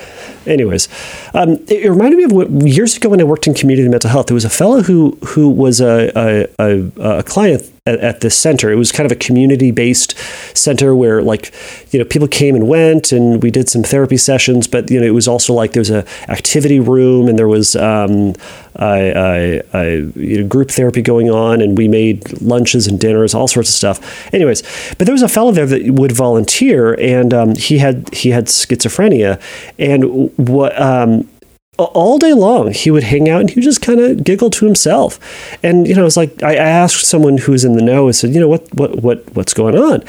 Anyways, 0.46 0.88
um, 1.32 1.52
it, 1.52 1.84
it, 1.84 1.90
reminded 1.90 2.18
me 2.18 2.24
of 2.24 2.32
what, 2.32 2.50
years 2.50 2.94
ago 2.94 3.08
when 3.08 3.22
I 3.22 3.24
worked 3.24 3.46
in 3.46 3.54
community 3.54 3.88
mental 3.88 4.10
health. 4.10 4.26
There 4.26 4.34
was 4.34 4.44
a 4.44 4.50
fellow 4.50 4.82
who 4.82 5.16
who 5.24 5.48
was 5.48 5.80
a, 5.80 6.12
a, 6.14 6.48
a, 6.58 7.18
a 7.18 7.22
client 7.22 7.72
at, 7.84 7.98
at, 7.98 8.20
this 8.20 8.38
center. 8.38 8.70
It 8.70 8.76
was 8.76 8.92
kind 8.92 9.06
of 9.06 9.10
a 9.10 9.16
community 9.16 9.72
based 9.72 10.16
center 10.56 10.94
where 10.94 11.20
like 11.20 11.52
you 11.90 11.98
know 11.98 12.04
people 12.04 12.28
came 12.28 12.54
and 12.54 12.68
went, 12.68 13.10
and 13.10 13.42
we 13.42 13.50
did 13.50 13.68
some 13.68 13.82
therapy 13.82 14.16
sessions. 14.16 14.68
But 14.68 14.88
you 14.88 15.00
know 15.00 15.06
it 15.06 15.14
was 15.14 15.26
also 15.26 15.52
like 15.52 15.72
there 15.72 15.80
was 15.80 15.90
a 15.90 16.06
activity 16.30 16.78
room, 16.78 17.26
and 17.26 17.36
there 17.36 17.48
was 17.48 17.74
um, 17.74 18.34
a, 18.76 19.62
a, 19.74 19.96
you 20.14 20.42
know, 20.42 20.46
group 20.46 20.70
therapy 20.70 21.02
going 21.02 21.28
on, 21.28 21.60
and 21.60 21.76
we 21.76 21.88
made 21.88 22.40
lunches 22.40 22.86
and 22.86 23.00
dinners, 23.00 23.34
all 23.34 23.48
sorts 23.48 23.68
of 23.70 23.74
stuff. 23.74 24.32
Anyways, 24.32 24.62
but 24.96 25.06
there 25.06 25.14
was 25.14 25.22
a 25.22 25.28
fellow 25.28 25.50
there 25.50 25.66
that 25.66 25.90
would 25.90 26.12
volunteer, 26.12 26.94
and 27.00 27.34
um, 27.34 27.56
he 27.56 27.78
had 27.78 28.14
he 28.14 28.30
had 28.30 28.46
schizophrenia, 28.46 29.40
and 29.80 30.30
what 30.38 30.80
um, 30.80 31.28
all 31.78 32.18
day 32.18 32.34
long 32.34 32.72
he 32.72 32.90
would 32.90 33.02
hang 33.02 33.30
out 33.30 33.40
and 33.40 33.50
he 33.50 33.56
would 33.56 33.64
just 33.64 33.80
kind 33.80 33.98
of 33.98 34.22
giggle 34.24 34.50
to 34.50 34.66
himself. 34.66 35.18
And 35.62 35.88
you 35.88 35.94
know 35.94 36.04
it's 36.04 36.16
like 36.16 36.42
I, 36.42 36.54
asked 36.54 37.06
someone 37.06 37.38
who's 37.38 37.64
in 37.64 37.74
the 37.74 37.82
know 37.82 38.06
and 38.06 38.14
said 38.14 38.34
you 38.34 38.40
know 38.40 38.48
what 38.48 38.72
what 38.74 39.02
what 39.02 39.34
what's 39.34 39.54
going 39.54 39.76
on? 39.76 40.02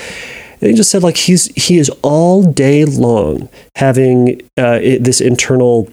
And 0.59 0.69
he 0.69 0.73
just 0.73 0.91
said 0.91 1.03
like 1.03 1.17
he's 1.17 1.45
he 1.55 1.77
is 1.77 1.89
all 2.01 2.43
day 2.43 2.83
long 2.83 3.49
having 3.77 4.41
uh, 4.57 4.79
this 4.79 5.21
internal 5.21 5.89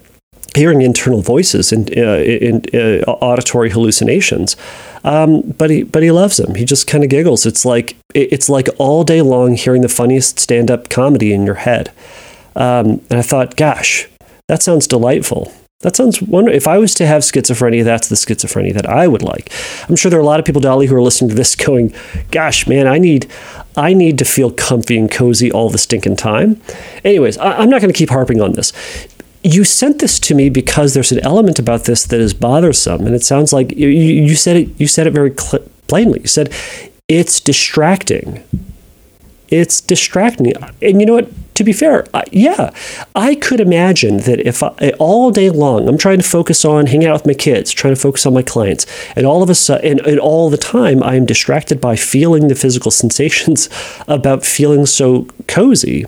hearing 0.56 0.83
internal 0.83 1.22
voices 1.22 1.70
and 1.70 1.88
uh, 1.96 2.18
in, 2.18 2.62
uh, 2.74 3.04
auditory 3.09 3.70
hallucinations. 3.70 4.56
Um, 5.04 5.42
but 5.56 5.70
he 5.70 5.85
but 5.85 6.02
he 6.02 6.11
loves 6.11 6.37
them. 6.37 6.56
He 6.56 6.64
just 6.64 6.88
kind 6.88 7.04
of 7.04 7.11
giggles. 7.11 7.46
It's 7.46 7.64
like 7.64 7.96
it's 8.12 8.48
like 8.48 8.68
all 8.78 9.04
day 9.04 9.22
long 9.22 9.54
hearing 9.54 9.83
the 9.83 9.88
funniest 9.88 10.40
stand-up 10.40 10.88
comedy 10.88 11.33
in 11.33 11.46
your 11.46 11.54
head. 11.54 11.92
Um, 12.56 13.00
and 13.09 13.12
i 13.12 13.22
thought 13.22 13.56
gosh 13.56 14.09
that 14.50 14.62
sounds 14.62 14.86
delightful 14.86 15.52
that 15.80 15.96
sounds 15.96 16.20
wonderful. 16.20 16.54
If 16.54 16.68
I 16.68 16.76
was 16.76 16.92
to 16.96 17.06
have 17.06 17.22
schizophrenia, 17.22 17.84
that's 17.84 18.08
the 18.08 18.14
schizophrenia 18.14 18.74
that 18.74 18.86
I 18.86 19.08
would 19.08 19.22
like. 19.22 19.50
I'm 19.88 19.96
sure 19.96 20.10
there 20.10 20.18
are 20.18 20.22
a 20.22 20.26
lot 20.26 20.38
of 20.38 20.44
people, 20.44 20.60
Dolly, 20.60 20.86
who 20.86 20.94
are 20.94 21.00
listening 21.00 21.30
to 21.30 21.34
this 21.34 21.56
going, 21.66 21.94
gosh, 22.30 22.66
man, 22.66 22.86
I 22.86 22.98
need 22.98 23.26
I 23.76 23.94
need 23.94 24.18
to 24.18 24.26
feel 24.26 24.50
comfy 24.50 24.98
and 24.98 25.10
cozy 25.10 25.50
all 25.50 25.70
the 25.70 25.78
stinking 25.78 26.16
time. 26.16 26.60
Anyways, 27.02 27.38
I, 27.38 27.62
am 27.62 27.70
not 27.70 27.80
going 27.80 27.92
to 27.92 27.96
keep 27.96 28.10
harping 28.10 28.42
on 28.42 28.52
this. 28.52 28.74
You 29.42 29.64
sent 29.64 30.00
this 30.00 30.18
to 30.20 30.34
me 30.34 30.50
because 30.50 30.92
there's 30.92 31.12
an 31.12 31.20
element 31.20 31.58
about 31.58 31.84
this 31.84 32.04
that 32.04 32.20
is 32.20 32.34
bothersome, 32.34 33.06
and 33.06 33.14
it 33.14 33.24
sounds 33.24 33.54
like 33.54 33.72
you, 33.72 33.88
you 33.88 34.34
said 34.34 34.56
it. 34.56 34.78
You 34.78 34.86
said 34.86 35.06
it 35.06 35.12
very 35.12 35.34
cl- 35.34 35.64
plainly. 35.86 36.20
You 36.20 36.26
said 36.26 36.52
it's 37.08 37.40
distracting. 37.40 38.44
It's 39.50 39.80
distracting. 39.80 40.52
And 40.80 41.00
you 41.00 41.06
know 41.06 41.14
what? 41.14 41.30
to 41.60 41.64
be 41.64 41.74
fair, 41.74 42.06
I, 42.14 42.24
yeah, 42.32 42.72
I 43.14 43.34
could 43.34 43.60
imagine 43.60 44.20
that 44.20 44.40
if 44.40 44.62
I, 44.62 44.72
eh, 44.78 44.92
all 44.98 45.30
day 45.30 45.50
long 45.50 45.90
I'm 45.90 45.98
trying 45.98 46.16
to 46.16 46.24
focus 46.24 46.64
on 46.64 46.86
hanging 46.86 47.06
out 47.06 47.12
with 47.12 47.26
my 47.26 47.34
kids, 47.34 47.70
trying 47.70 47.94
to 47.94 48.00
focus 48.00 48.24
on 48.24 48.32
my 48.32 48.40
clients, 48.40 48.86
and 49.14 49.26
all 49.26 49.42
of 49.42 49.50
a 49.50 49.54
sudden, 49.54 49.98
and, 49.98 50.00
and 50.06 50.18
all 50.18 50.48
the 50.48 50.56
time 50.56 51.02
I 51.02 51.16
am 51.16 51.26
distracted 51.26 51.78
by 51.78 51.96
feeling 51.96 52.48
the 52.48 52.54
physical 52.54 52.90
sensations 53.02 53.68
about 54.08 54.42
feeling 54.42 54.86
so 54.86 55.26
cozy 55.48 56.06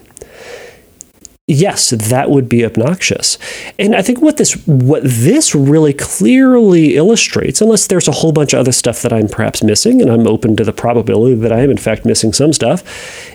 yes, 1.48 1.90
that 1.90 2.30
would 2.30 2.48
be 2.48 2.64
obnoxious. 2.64 3.38
And 3.78 3.94
I 3.94 4.02
think 4.02 4.20
what 4.20 4.36
this 4.36 4.54
what 4.66 5.02
this 5.04 5.54
really 5.54 5.92
clearly 5.92 6.96
illustrates, 6.96 7.60
unless 7.60 7.86
there's 7.86 8.08
a 8.08 8.12
whole 8.12 8.32
bunch 8.32 8.52
of 8.52 8.60
other 8.60 8.72
stuff 8.72 9.02
that 9.02 9.12
I'm 9.12 9.28
perhaps 9.28 9.62
missing, 9.62 10.00
and 10.00 10.10
I'm 10.10 10.26
open 10.26 10.56
to 10.56 10.64
the 10.64 10.72
probability 10.72 11.34
that 11.36 11.52
I 11.52 11.60
am 11.60 11.70
in 11.70 11.76
fact 11.76 12.04
missing 12.04 12.32
some 12.32 12.52
stuff, 12.52 12.82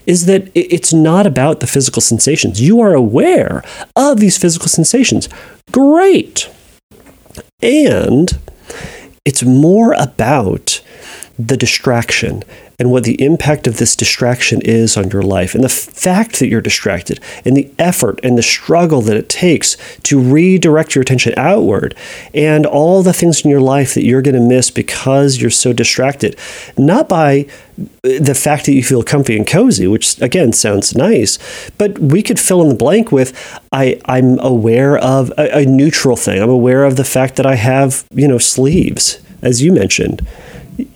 is 0.06 0.26
that 0.26 0.50
it's 0.56 0.94
not 0.94 1.28
about 1.28 1.60
the 1.60 1.68
physical 1.68 2.02
sensations. 2.02 2.62
You 2.62 2.82
are 2.82 2.94
aware 2.94 3.64
of 3.96 4.20
these 4.20 4.38
physical 4.38 4.68
sensations. 4.68 5.30
Great. 5.72 6.50
And 7.62 8.38
it's 9.26 9.44
more 9.44 9.94
about 9.94 10.77
the 11.40 11.58
distraction 11.58 12.44
and 12.80 12.92
what 12.92 13.04
the 13.04 13.20
impact 13.24 13.66
of 13.66 13.78
this 13.78 13.96
distraction 13.96 14.62
is 14.62 14.96
on 14.98 15.10
your 15.10 15.24
life, 15.24 15.56
and 15.56 15.64
the 15.64 15.70
fact 15.70 16.40
that 16.40 16.48
you're 16.48 16.62
distracted, 16.62 17.20
and 17.44 17.58
the 17.58 17.72
effort 17.80 18.20
and 18.22 18.38
the 18.38 18.44
struggle 18.44 19.02
that 19.02 19.18
it 19.18 19.30
takes 19.30 19.78
to 20.04 20.20
redirect 20.20 20.94
your 20.94 21.02
attention 21.02 21.34
outward, 21.38 21.96
and 22.36 22.68
all 22.68 23.02
the 23.02 23.14
things 23.14 23.44
in 23.44 23.50
your 23.50 23.62
life 23.62 23.96
that 23.96 24.04
you're 24.04 24.22
going 24.22 24.36
to 24.36 24.42
miss 24.42 24.70
because 24.70 25.42
you're 25.42 25.50
so 25.50 25.74
distracted. 25.74 26.38
Not 26.78 27.10
by 27.10 27.48
the 28.04 28.36
fact 28.36 28.68
that 28.68 28.74
you 28.74 28.84
feel 28.84 29.02
comfy 29.02 29.36
and 29.36 29.46
cozy, 29.46 29.88
which 29.88 30.20
again 30.22 30.54
sounds 30.54 30.96
nice, 30.96 31.40
but 31.80 31.98
we 31.98 32.22
could 32.22 32.40
fill 32.40 32.62
in 32.62 32.70
the 32.70 32.76
blank 32.76 33.12
with 33.12 33.60
I, 33.72 34.00
I'm 34.06 34.40
aware 34.40 34.98
of 34.98 35.32
a, 35.38 35.62
a 35.62 35.66
neutral 35.66 36.16
thing. 36.16 36.42
I'm 36.42 36.50
aware 36.50 36.84
of 36.84 36.96
the 36.96 37.04
fact 37.04 37.38
that 37.38 37.46
I 37.46 37.56
have, 37.56 38.06
you 38.12 38.28
know, 38.28 38.38
sleeves, 38.38 39.20
as 39.42 39.64
you 39.64 39.72
mentioned 39.72 40.26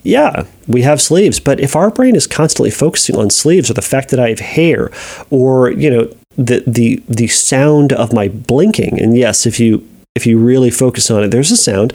yeah, 0.03 0.45
we 0.67 0.81
have 0.83 1.01
sleeves, 1.01 1.39
but 1.39 1.59
if 1.59 1.75
our 1.75 1.89
brain 1.89 2.15
is 2.15 2.27
constantly 2.27 2.71
focusing 2.71 3.15
on 3.15 3.29
sleeves 3.29 3.69
or 3.69 3.73
the 3.73 3.81
fact 3.81 4.09
that 4.09 4.19
I 4.19 4.29
have 4.29 4.39
hair 4.39 4.91
or, 5.29 5.71
you 5.71 5.89
know, 5.89 6.13
the 6.37 6.63
the 6.65 7.03
the 7.09 7.27
sound 7.27 7.91
of 7.93 8.13
my 8.13 8.27
blinking, 8.27 9.01
and 9.01 9.17
yes, 9.17 9.45
if 9.45 9.59
you 9.59 9.87
if 10.15 10.25
you 10.25 10.37
really 10.37 10.71
focus 10.71 11.11
on 11.11 11.23
it, 11.23 11.29
there's 11.29 11.51
a 11.51 11.57
sound. 11.57 11.93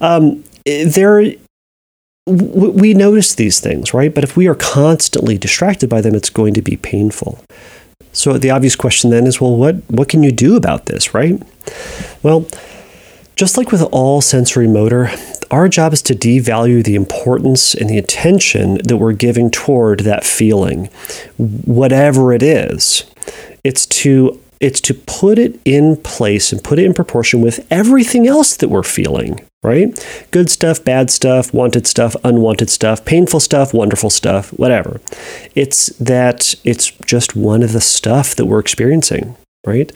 Um, 0.00 0.44
there 0.64 1.34
we 2.26 2.94
notice 2.94 3.34
these 3.34 3.60
things, 3.60 3.92
right? 3.92 4.14
But 4.14 4.24
if 4.24 4.36
we 4.36 4.46
are 4.46 4.54
constantly 4.54 5.36
distracted 5.36 5.90
by 5.90 6.00
them, 6.00 6.14
it's 6.14 6.30
going 6.30 6.54
to 6.54 6.62
be 6.62 6.76
painful. 6.76 7.44
So 8.12 8.38
the 8.38 8.50
obvious 8.50 8.76
question 8.76 9.10
then 9.10 9.26
is, 9.26 9.40
well, 9.40 9.56
what 9.56 9.76
what 9.90 10.08
can 10.08 10.22
you 10.22 10.32
do 10.32 10.56
about 10.56 10.86
this, 10.86 11.12
right? 11.12 11.42
Well, 12.22 12.46
just 13.36 13.58
like 13.58 13.72
with 13.72 13.82
all 13.90 14.20
sensory 14.20 14.68
motor, 14.68 15.10
our 15.50 15.68
job 15.68 15.92
is 15.92 16.02
to 16.02 16.14
devalue 16.14 16.82
the 16.82 16.94
importance 16.94 17.74
and 17.74 17.88
the 17.88 17.98
attention 17.98 18.78
that 18.84 18.96
we're 18.96 19.12
giving 19.12 19.50
toward 19.50 20.00
that 20.00 20.24
feeling, 20.24 20.86
whatever 21.36 22.32
it 22.32 22.42
is. 22.42 23.04
It's 23.62 23.86
to 23.86 24.40
it's 24.60 24.80
to 24.80 24.94
put 24.94 25.38
it 25.38 25.60
in 25.64 25.96
place 25.96 26.52
and 26.52 26.62
put 26.62 26.78
it 26.78 26.86
in 26.86 26.94
proportion 26.94 27.42
with 27.42 27.66
everything 27.70 28.26
else 28.26 28.56
that 28.56 28.68
we're 28.68 28.82
feeling, 28.82 29.44
right? 29.62 29.92
Good 30.30 30.48
stuff, 30.48 30.82
bad 30.82 31.10
stuff, 31.10 31.52
wanted 31.52 31.86
stuff, 31.86 32.16
unwanted 32.24 32.70
stuff, 32.70 33.04
painful 33.04 33.40
stuff, 33.40 33.74
wonderful 33.74 34.10
stuff, 34.10 34.50
whatever. 34.50 35.00
It's 35.54 35.88
that 35.98 36.54
it's 36.64 36.92
just 37.04 37.36
one 37.36 37.62
of 37.62 37.72
the 37.72 37.80
stuff 37.80 38.34
that 38.36 38.46
we're 38.46 38.60
experiencing 38.60 39.36
right? 39.66 39.90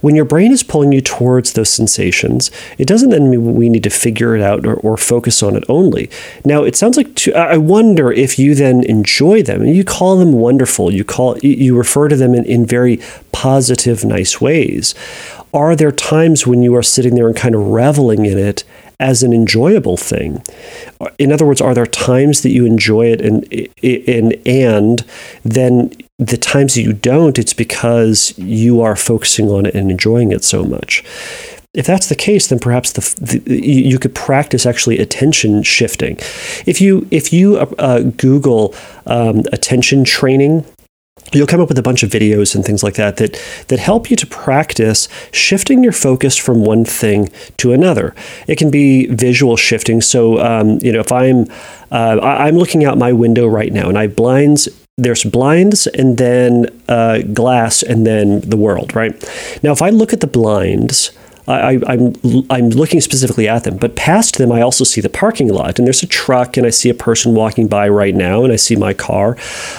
When 0.00 0.14
your 0.14 0.24
brain 0.24 0.52
is 0.52 0.62
pulling 0.62 0.92
you 0.92 1.00
towards 1.00 1.52
those 1.52 1.70
sensations, 1.70 2.50
it 2.78 2.86
doesn't 2.86 3.10
then 3.10 3.30
mean 3.30 3.54
we 3.54 3.68
need 3.68 3.82
to 3.84 3.90
figure 3.90 4.36
it 4.36 4.42
out 4.42 4.66
or, 4.66 4.74
or 4.74 4.96
focus 4.96 5.42
on 5.42 5.56
it 5.56 5.64
only. 5.68 6.10
Now, 6.44 6.64
it 6.64 6.76
sounds 6.76 6.96
like 6.96 7.14
to, 7.16 7.34
I 7.34 7.56
wonder 7.56 8.12
if 8.12 8.38
you 8.38 8.54
then 8.54 8.84
enjoy 8.84 9.42
them 9.42 9.62
and 9.62 9.74
you 9.74 9.84
call 9.84 10.16
them 10.18 10.32
wonderful. 10.32 10.92
You 10.92 11.04
call 11.04 11.38
you 11.38 11.76
refer 11.76 12.08
to 12.08 12.16
them 12.16 12.34
in, 12.34 12.44
in 12.44 12.66
very 12.66 13.00
positive, 13.32 14.04
nice 14.04 14.40
ways. 14.40 14.94
Are 15.54 15.74
there 15.74 15.92
times 15.92 16.46
when 16.46 16.62
you 16.62 16.74
are 16.74 16.82
sitting 16.82 17.14
there 17.14 17.26
and 17.26 17.36
kind 17.36 17.54
of 17.54 17.68
reveling 17.68 18.26
in 18.26 18.38
it 18.38 18.64
as 18.98 19.22
an 19.22 19.32
enjoyable 19.32 19.96
thing. 19.96 20.42
In 21.18 21.30
other 21.32 21.44
words, 21.44 21.60
are 21.60 21.74
there 21.74 21.86
times 21.86 22.42
that 22.42 22.50
you 22.50 22.64
enjoy 22.64 23.06
it 23.06 23.20
and 23.20 23.44
and 23.82 24.34
and 24.46 25.04
then 25.44 25.92
the 26.18 26.36
times 26.36 26.74
that 26.74 26.82
you 26.82 26.92
don't, 26.92 27.38
it's 27.38 27.52
because 27.52 28.36
you 28.38 28.80
are 28.80 28.96
focusing 28.96 29.50
on 29.50 29.66
it 29.66 29.74
and 29.74 29.90
enjoying 29.90 30.32
it 30.32 30.44
so 30.44 30.64
much. 30.64 31.04
If 31.74 31.86
that's 31.86 32.08
the 32.08 32.14
case, 32.14 32.46
then 32.46 32.58
perhaps 32.58 32.92
the, 32.92 33.02
the 33.20 33.62
you 33.62 33.98
could 33.98 34.14
practice 34.14 34.64
actually 34.64 34.98
attention 34.98 35.62
shifting. 35.62 36.16
If 36.64 36.80
you 36.80 37.06
if 37.10 37.34
you 37.34 37.58
uh, 37.58 37.70
uh 37.78 38.00
Google 38.00 38.74
um, 39.04 39.42
attention 39.52 40.04
training 40.04 40.64
you'll 41.32 41.46
come 41.46 41.60
up 41.60 41.68
with 41.68 41.78
a 41.78 41.82
bunch 41.82 42.02
of 42.02 42.10
videos 42.10 42.54
and 42.54 42.64
things 42.64 42.82
like 42.82 42.94
that 42.94 43.16
that 43.16 43.40
that 43.68 43.78
help 43.78 44.10
you 44.10 44.16
to 44.16 44.26
practice 44.26 45.08
shifting 45.32 45.82
your 45.82 45.92
focus 45.92 46.36
from 46.36 46.64
one 46.64 46.84
thing 46.84 47.28
to 47.56 47.72
another. 47.72 48.14
It 48.46 48.56
can 48.56 48.70
be 48.70 49.06
visual 49.06 49.56
shifting. 49.56 50.00
So 50.00 50.38
um, 50.38 50.78
you 50.82 50.92
know, 50.92 51.00
if 51.00 51.12
I'm 51.12 51.46
uh, 51.90 52.20
I'm 52.22 52.56
looking 52.56 52.84
out 52.84 52.98
my 52.98 53.12
window 53.12 53.46
right 53.46 53.72
now 53.72 53.88
and 53.88 53.98
I 53.98 54.02
have 54.02 54.16
blinds 54.16 54.68
there's 54.98 55.24
blinds 55.24 55.86
and 55.86 56.16
then 56.16 56.66
uh, 56.88 57.20
glass 57.34 57.82
and 57.82 58.06
then 58.06 58.40
the 58.40 58.56
world, 58.56 58.94
right? 58.94 59.12
Now, 59.62 59.72
if 59.72 59.82
I 59.82 59.90
look 59.90 60.14
at 60.14 60.20
the 60.20 60.26
blinds, 60.26 61.10
I, 61.46 61.74
am 61.74 61.84
I'm, 61.86 62.14
I'm 62.50 62.70
looking 62.70 63.02
specifically 63.02 63.46
at 63.46 63.64
them, 63.64 63.76
but 63.76 63.94
past 63.94 64.38
them 64.38 64.50
I 64.50 64.62
also 64.62 64.84
see 64.84 65.02
the 65.02 65.10
parking 65.10 65.48
lot, 65.48 65.78
and 65.78 65.86
there's 65.86 66.02
a 66.02 66.06
truck, 66.06 66.56
and 66.56 66.66
I 66.66 66.70
see 66.70 66.88
a 66.88 66.94
person 66.94 67.34
walking 67.34 67.68
by 67.68 67.88
right 67.88 68.14
now, 68.14 68.42
and 68.42 68.52
I 68.52 68.56
see 68.56 68.74
my 68.74 68.94
car, 68.94 69.36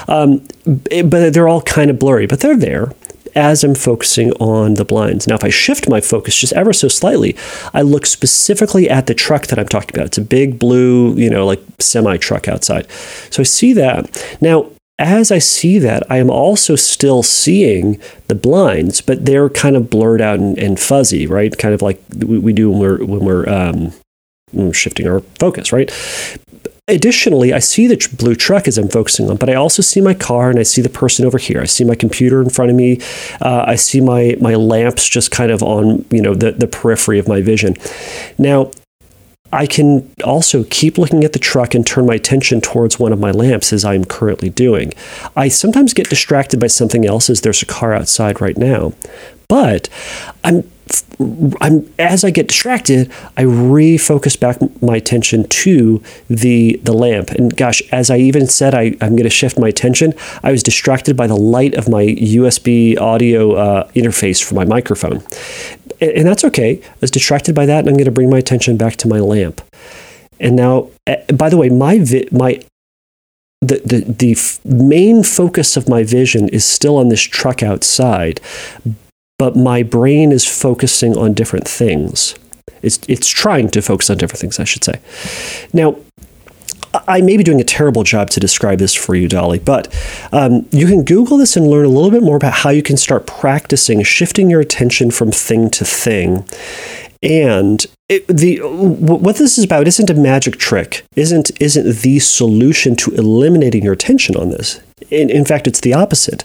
um, 0.07 0.47
but 0.65 1.33
they're 1.33 1.47
all 1.47 1.63
kind 1.63 1.89
of 1.89 1.97
blurry, 1.99 2.27
but 2.27 2.39
they're 2.41 2.55
there. 2.55 2.93
as 3.35 3.63
I'm 3.63 3.75
focusing 3.75 4.31
on 4.33 4.75
the 4.75 4.85
blinds. 4.85 5.27
Now, 5.27 5.35
if 5.35 5.43
I 5.43 5.49
shift 5.49 5.89
my 5.89 5.99
focus 5.99 6.39
just 6.39 6.53
ever 6.53 6.73
so 6.73 6.87
slightly, 6.87 7.35
I 7.73 7.81
look 7.81 8.05
specifically 8.05 8.89
at 8.89 9.07
the 9.07 9.13
truck 9.13 9.47
that 9.47 9.59
I'm 9.59 9.67
talking 9.67 9.95
about. 9.95 10.07
It's 10.07 10.17
a 10.17 10.23
big 10.23 10.57
blue, 10.57 11.13
you 11.15 11.29
know, 11.29 11.45
like 11.45 11.61
semi 11.79 12.17
truck 12.17 12.47
outside. 12.47 12.89
So 13.29 13.41
I 13.41 13.43
see 13.43 13.73
that. 13.73 14.37
Now, 14.41 14.71
as 14.99 15.31
I 15.31 15.37
see 15.37 15.77
that, 15.79 16.09
I 16.09 16.17
am 16.17 16.29
also 16.29 16.75
still 16.75 17.21
seeing 17.21 17.99
the 18.27 18.35
blinds, 18.35 18.99
but 19.01 19.25
they're 19.25 19.49
kind 19.49 19.75
of 19.75 19.89
blurred 19.89 20.21
out 20.21 20.39
and, 20.39 20.57
and 20.57 20.79
fuzzy, 20.79 21.27
right? 21.27 21.55
Kind 21.55 21.73
of 21.73 21.81
like 21.81 22.01
we, 22.15 22.39
we 22.39 22.53
do 22.53 22.71
when 22.71 22.79
we're 22.79 23.05
when 23.05 23.19
we're 23.19 23.47
um, 23.47 23.93
shifting 24.73 25.07
our 25.07 25.19
focus, 25.39 25.71
right? 25.71 25.91
Additionally, 26.89 27.53
I 27.53 27.59
see 27.59 27.85
the 27.85 27.97
blue 28.17 28.33
truck 28.33 28.67
as 28.67 28.77
I'm 28.77 28.87
focusing 28.87 29.29
on, 29.29 29.35
but 29.35 29.49
I 29.49 29.55
also 29.55 29.81
see 29.81 29.99
my 29.99 30.13
car 30.13 30.49
and 30.49 30.57
I 30.57 30.63
see 30.63 30.81
the 30.81 30.89
person 30.89 31.25
over 31.25 31.37
here. 31.37 31.61
I 31.61 31.65
see 31.65 31.83
my 31.83 31.95
computer 31.95 32.41
in 32.41 32.49
front 32.49 32.71
of 32.71 32.77
me. 32.77 33.01
Uh, 33.41 33.65
I 33.67 33.75
see 33.75 33.99
my 34.01 34.35
my 34.41 34.55
lamps 34.55 35.07
just 35.07 35.29
kind 35.29 35.51
of 35.51 35.61
on 35.61 36.05
you 36.09 36.21
know 36.21 36.33
the 36.33 36.53
the 36.53 36.67
periphery 36.67 37.19
of 37.19 37.27
my 37.27 37.41
vision. 37.41 37.75
Now, 38.39 38.71
I 39.51 39.65
can 39.65 40.09
also 40.23 40.65
keep 40.65 40.97
looking 40.97 41.23
at 41.23 41.33
the 41.33 41.39
truck 41.39 41.73
and 41.73 41.85
turn 41.85 42.05
my 42.05 42.15
attention 42.15 42.61
towards 42.61 42.99
one 42.99 43.13
of 43.13 43.19
my 43.19 43.31
lamps 43.31 43.71
as 43.71 43.85
I'm 43.85 44.05
currently 44.05 44.49
doing. 44.49 44.93
I 45.35 45.47
sometimes 45.47 45.93
get 45.93 46.09
distracted 46.09 46.59
by 46.59 46.67
something 46.67 47.05
else 47.05 47.29
as 47.29 47.41
there's 47.41 47.61
a 47.61 47.65
car 47.65 47.93
outside 47.93 48.41
right 48.41 48.57
now, 48.57 48.93
but 49.47 49.89
I'm 50.43 50.69
I'm 51.61 51.91
as 51.99 52.23
I 52.23 52.29
get 52.31 52.47
distracted, 52.47 53.11
I 53.35 53.43
refocus 53.43 54.39
back 54.39 54.57
my 54.81 54.95
attention 54.95 55.47
to 55.47 56.01
the 56.29 56.79
the 56.83 56.93
lamp. 56.93 57.31
And 57.31 57.55
gosh, 57.55 57.81
as 57.91 58.09
I 58.09 58.17
even 58.17 58.47
said, 58.47 58.73
I, 58.73 58.95
I'm 59.01 59.15
going 59.15 59.23
to 59.23 59.29
shift 59.29 59.59
my 59.59 59.67
attention. 59.67 60.13
I 60.43 60.51
was 60.51 60.63
distracted 60.63 61.17
by 61.17 61.27
the 61.27 61.35
light 61.35 61.73
of 61.75 61.89
my 61.89 62.03
USB 62.03 62.99
audio 62.99 63.55
uh, 63.55 63.87
interface 63.91 64.43
for 64.43 64.55
my 64.55 64.65
microphone, 64.65 65.23
and, 66.01 66.27
that's 66.27 66.43
okay. 66.43 66.81
I 66.83 66.97
was 67.01 67.11
distracted 67.11 67.55
by 67.55 67.65
that, 67.65 67.79
and 67.79 67.89
I'm 67.89 67.95
going 67.95 68.05
to 68.05 68.11
bring 68.11 68.29
my 68.29 68.37
attention 68.37 68.77
back 68.77 68.95
to 68.97 69.07
my 69.07 69.19
lamp. 69.19 69.61
And 70.39 70.55
now, 70.55 70.89
eh, 71.05 71.23
by 71.33 71.49
the 71.49 71.57
way, 71.57 71.69
my 71.69 71.99
vi- 71.99 72.27
my 72.31 72.63
the, 73.61 73.81
the, 73.83 73.99
the 74.11 74.59
main 74.65 75.23
focus 75.23 75.75
of 75.77 75.89
my 75.89 76.03
vision 76.03 76.47
is 76.49 76.63
still 76.63 76.97
on 76.97 77.09
this 77.09 77.21
truck 77.21 77.63
outside, 77.63 78.39
but 79.39 79.55
my 79.55 79.81
brain 79.81 80.31
is 80.31 80.45
focusing 80.45 81.17
on 81.17 81.33
different 81.33 81.67
things. 81.67 82.35
It's, 82.83 82.99
it's 83.07 83.27
trying 83.27 83.69
to 83.69 83.81
focus 83.81 84.09
on 84.11 84.17
different 84.17 84.41
things, 84.41 84.59
I 84.59 84.63
should 84.63 84.83
say. 84.83 84.99
Now, 85.73 85.97
I 87.07 87.21
may 87.21 87.37
be 87.37 87.43
doing 87.43 87.61
a 87.61 87.65
terrible 87.65 88.03
job 88.03 88.29
to 88.31 88.39
describe 88.39 88.79
this 88.79 88.93
for 88.93 89.15
you, 89.15 89.27
Dolly, 89.27 89.59
but 89.59 89.93
um, 90.31 90.67
you 90.71 90.87
can 90.87 91.03
Google 91.03 91.37
this 91.37 91.55
and 91.57 91.67
learn 91.67 91.85
a 91.85 91.89
little 91.89 92.11
bit 92.11 92.23
more 92.23 92.37
about 92.37 92.53
how 92.53 92.69
you 92.69 92.83
can 92.83 92.97
start 92.97 93.27
practicing 93.27 94.01
shifting 94.03 94.49
your 94.49 94.61
attention 94.61 95.11
from 95.11 95.31
thing 95.31 95.69
to 95.71 95.85
thing. 95.85 96.45
And 97.23 97.85
it, 98.09 98.27
the 98.27 98.59
what 98.59 99.35
this 99.37 99.57
is 99.57 99.63
about 99.63 99.87
isn't 99.87 100.09
a 100.09 100.13
magic 100.13 100.57
trick, 100.57 101.05
isn't 101.15 101.51
isn't 101.61 102.01
the 102.01 102.19
solution 102.19 102.95
to 102.97 103.11
eliminating 103.11 103.83
your 103.83 103.93
attention 103.93 104.35
on 104.35 104.49
this 104.49 104.79
in, 105.09 105.29
in 105.29 105.45
fact, 105.45 105.67
it's 105.67 105.81
the 105.81 105.93
opposite. 105.93 106.43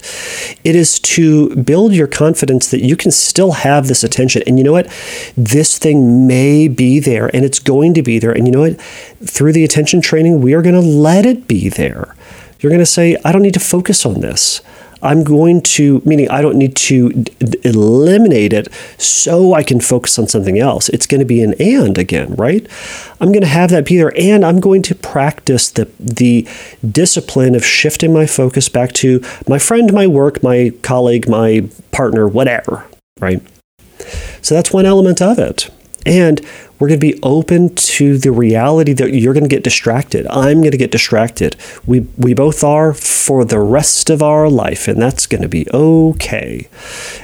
It 0.63 0.75
is 0.75 0.99
to 0.99 1.55
build 1.55 1.93
your 1.93 2.07
confidence 2.07 2.69
that 2.71 2.83
you 2.83 2.95
can 2.95 3.11
still 3.11 3.51
have 3.53 3.87
this 3.87 4.03
attention. 4.03 4.43
And 4.45 4.57
you 4.57 4.63
know 4.63 4.71
what? 4.71 4.87
This 5.35 5.77
thing 5.77 6.27
may 6.27 6.67
be 6.67 6.99
there 6.99 7.33
and 7.35 7.43
it's 7.43 7.59
going 7.59 7.93
to 7.95 8.03
be 8.03 8.19
there. 8.19 8.31
And 8.31 8.47
you 8.47 8.53
know 8.53 8.61
what? 8.61 8.79
Through 9.25 9.53
the 9.53 9.63
attention 9.63 10.01
training, 10.01 10.41
we 10.41 10.53
are 10.53 10.61
going 10.61 10.75
to 10.75 10.81
let 10.81 11.25
it 11.25 11.47
be 11.47 11.67
there. 11.69 12.15
You're 12.59 12.69
going 12.69 12.79
to 12.79 12.85
say, 12.85 13.17
I 13.25 13.31
don't 13.31 13.41
need 13.41 13.55
to 13.55 13.59
focus 13.59 14.05
on 14.05 14.21
this. 14.21 14.61
I'm 15.03 15.23
going 15.23 15.61
to, 15.61 16.01
meaning 16.05 16.29
I 16.29 16.41
don't 16.41 16.55
need 16.55 16.75
to 16.77 17.11
d- 17.11 17.59
eliminate 17.63 18.53
it 18.53 18.69
so 18.97 19.53
I 19.53 19.61
can 19.61 19.79
focus 19.79 20.17
on 20.17 20.27
something 20.27 20.59
else. 20.59 20.89
It's 20.89 21.05
going 21.05 21.19
to 21.19 21.25
be 21.25 21.43
an 21.43 21.53
and 21.59 21.97
again, 21.97 22.35
right? 22.35 22.65
I'm 23.19 23.31
going 23.31 23.41
to 23.41 23.47
have 23.47 23.69
that 23.71 23.85
be 23.85 23.97
there, 23.97 24.13
and 24.17 24.43
I'm 24.45 24.59
going 24.59 24.81
to 24.83 24.95
practice 24.95 25.69
the 25.69 25.89
the 25.99 26.47
discipline 26.89 27.55
of 27.55 27.65
shifting 27.65 28.13
my 28.13 28.25
focus 28.25 28.69
back 28.69 28.93
to 28.93 29.21
my 29.47 29.59
friend, 29.59 29.91
my 29.93 30.07
work, 30.07 30.41
my 30.41 30.71
colleague, 30.81 31.27
my 31.27 31.69
partner, 31.91 32.27
whatever, 32.27 32.85
right? 33.19 33.41
So 34.41 34.55
that's 34.55 34.71
one 34.71 34.85
element 34.85 35.21
of 35.21 35.39
it. 35.39 35.69
And 36.05 36.41
we're 36.83 36.89
going 36.89 36.99
to 36.99 37.13
be 37.13 37.19
open 37.23 37.73
to 37.75 38.17
the 38.17 38.29
reality 38.29 38.91
that 38.91 39.13
you're 39.13 39.33
going 39.33 39.45
to 39.45 39.49
get 39.49 39.63
distracted. 39.63 40.27
I'm 40.27 40.59
going 40.59 40.71
to 40.71 40.77
get 40.77 40.91
distracted. 40.91 41.55
We, 41.85 42.01
we 42.17 42.33
both 42.33 42.61
are 42.61 42.93
for 42.93 43.45
the 43.45 43.61
rest 43.61 44.09
of 44.09 44.21
our 44.21 44.49
life, 44.49 44.89
and 44.89 45.01
that's 45.01 45.25
going 45.25 45.43
to 45.43 45.47
be 45.47 45.65
okay. 45.73 46.67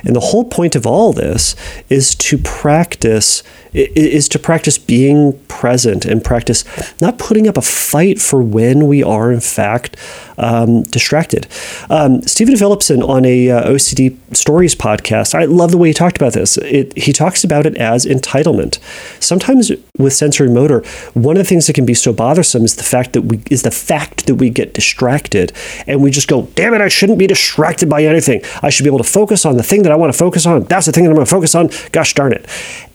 And 0.05 0.15
the 0.15 0.21
whole 0.21 0.45
point 0.45 0.77
of 0.77 0.87
all 0.87 1.11
this 1.11 1.57
is 1.89 2.15
to 2.15 2.37
practice 2.37 3.43
is 3.73 4.27
to 4.29 4.39
practice 4.39 4.77
being 4.77 5.37
present 5.47 6.05
and 6.05 6.23
practice 6.23 6.63
not 7.01 7.17
putting 7.17 7.47
up 7.47 7.57
a 7.57 7.61
fight 7.61 8.19
for 8.19 8.41
when 8.41 8.87
we 8.87 9.03
are 9.03 9.31
in 9.31 9.39
fact 9.39 9.95
um, 10.37 10.83
distracted. 10.83 11.47
Um, 11.89 12.21
Steven 12.21 12.55
Phillipson 12.55 13.03
on 13.03 13.25
a 13.25 13.49
uh, 13.49 13.69
OCD 13.69 14.17
Stories 14.35 14.73
podcast, 14.73 15.35
I 15.35 15.45
love 15.45 15.71
the 15.71 15.77
way 15.77 15.89
he 15.89 15.93
talked 15.93 16.17
about 16.17 16.33
this. 16.33 16.57
It, 16.57 16.97
he 16.97 17.11
talks 17.11 17.43
about 17.43 17.65
it 17.65 17.75
as 17.77 18.05
entitlement. 18.05 18.79
Sometimes 19.21 19.71
with 19.97 20.13
sensory 20.13 20.49
motor, 20.49 20.81
one 21.13 21.35
of 21.35 21.43
the 21.43 21.49
things 21.49 21.67
that 21.67 21.73
can 21.73 21.85
be 21.85 21.93
so 21.93 22.13
bothersome 22.13 22.63
is 22.63 22.75
the 22.77 22.83
fact 22.83 23.13
that 23.13 23.23
we 23.23 23.41
is 23.51 23.63
the 23.63 23.71
fact 23.71 24.27
that 24.27 24.35
we 24.35 24.49
get 24.49 24.73
distracted 24.73 25.51
and 25.85 26.01
we 26.01 26.09
just 26.09 26.27
go, 26.27 26.43
"Damn 26.55 26.73
it, 26.73 26.81
I 26.81 26.87
shouldn't 26.87 27.19
be 27.19 27.27
distracted 27.27 27.89
by 27.89 28.03
anything. 28.03 28.41
I 28.61 28.69
should 28.69 28.83
be 28.83 28.89
able 28.89 28.99
to 28.99 29.03
focus 29.03 29.45
on 29.45 29.57
the 29.57 29.63
thing 29.63 29.83
that 29.83 29.91
I 29.91 29.95
want 29.95 30.13
to 30.13 30.17
focus 30.17 30.45
on. 30.45 30.63
That's 30.63 30.85
the 30.85 30.91
thing 30.91 31.03
that 31.03 31.09
I'm 31.09 31.15
going 31.15 31.25
to 31.25 31.31
focus 31.31 31.53
on. 31.53 31.69
Gosh 31.91 32.13
darn 32.13 32.31
it!" 32.31 32.45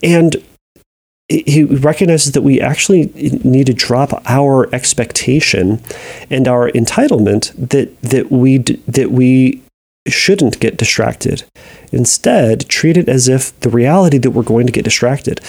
And 0.03 0.37
he 1.29 1.65
recognizes 1.65 2.33
that 2.33 2.43
we 2.43 2.61
actually 2.61 3.07
need 3.45 3.67
to 3.67 3.75
drop 3.75 4.23
our 4.27 4.73
expectation 4.75 5.81
and 6.31 6.47
our 6.47 6.71
entitlement 6.73 7.53
that 7.71 8.01
that 8.03 8.31
we 8.31 8.59
that 8.59 9.11
we 9.11 9.63
shouldn't 10.07 10.61
get 10.61 10.77
distracted. 10.77 11.45
Instead, 11.91 12.69
treat 12.69 12.97
it 12.99 13.09
as 13.09 13.27
if 13.27 13.59
the 13.61 13.71
reality 13.71 14.19
that 14.19 14.33
we're 14.33 14.43
going 14.43 14.67
to 14.67 14.73
get 14.73 14.85
distracted 14.85 15.41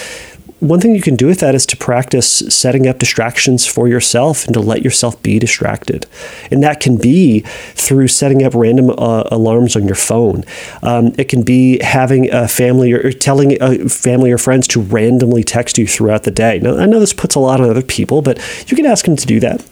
one 0.60 0.80
thing 0.80 0.96
you 0.96 1.02
can 1.02 1.15
do 1.15 1.28
with 1.28 1.39
that 1.41 1.54
is 1.54 1.65
to 1.68 1.78
practice 1.78 2.28
setting 2.28 2.88
up 2.88 2.98
distractions 2.98 3.65
for 3.65 3.88
yourself 3.88 4.46
and 4.46 4.54
to 4.54 4.62
let 4.62 4.84
yourself 4.84 5.22
be 5.22 5.38
distracted. 5.38 6.06
And 6.50 6.63
that 6.63 6.80
can 6.80 6.98
be 6.98 7.41
through 7.74 8.08
setting 8.08 8.41
up 8.44 8.54
random 8.56 8.89
uh, 8.91 9.24
alarms 9.32 9.76
on 9.76 9.86
your 9.86 9.96
phone. 9.96 10.46
Um, 10.82 11.13
it 11.18 11.28
can 11.28 11.44
be 11.44 11.80
having 11.84 12.32
a 12.34 12.48
family 12.48 12.94
or, 12.94 13.12
telling 13.12 13.62
a 13.62 13.89
family 13.89 14.32
or 14.32 14.38
friends 14.38 14.68
to 14.70 14.82
randomly 14.82 15.44
text 15.44 15.78
you 15.78 15.88
throughout 15.88 16.24
the 16.24 16.32
day. 16.32 16.60
Now, 16.60 16.78
I 16.78 16.86
know 16.86 17.00
this 17.00 17.13
puts 17.13 17.36
a 17.36 17.39
lot 17.39 17.60
on 17.60 17.70
other 17.70 17.82
people, 17.82 18.22
but 18.22 18.39
you 18.68 18.78
can 18.78 18.86
ask 18.86 19.06
them 19.06 19.18
to 19.18 19.26
do 19.26 19.41
that 19.41 19.65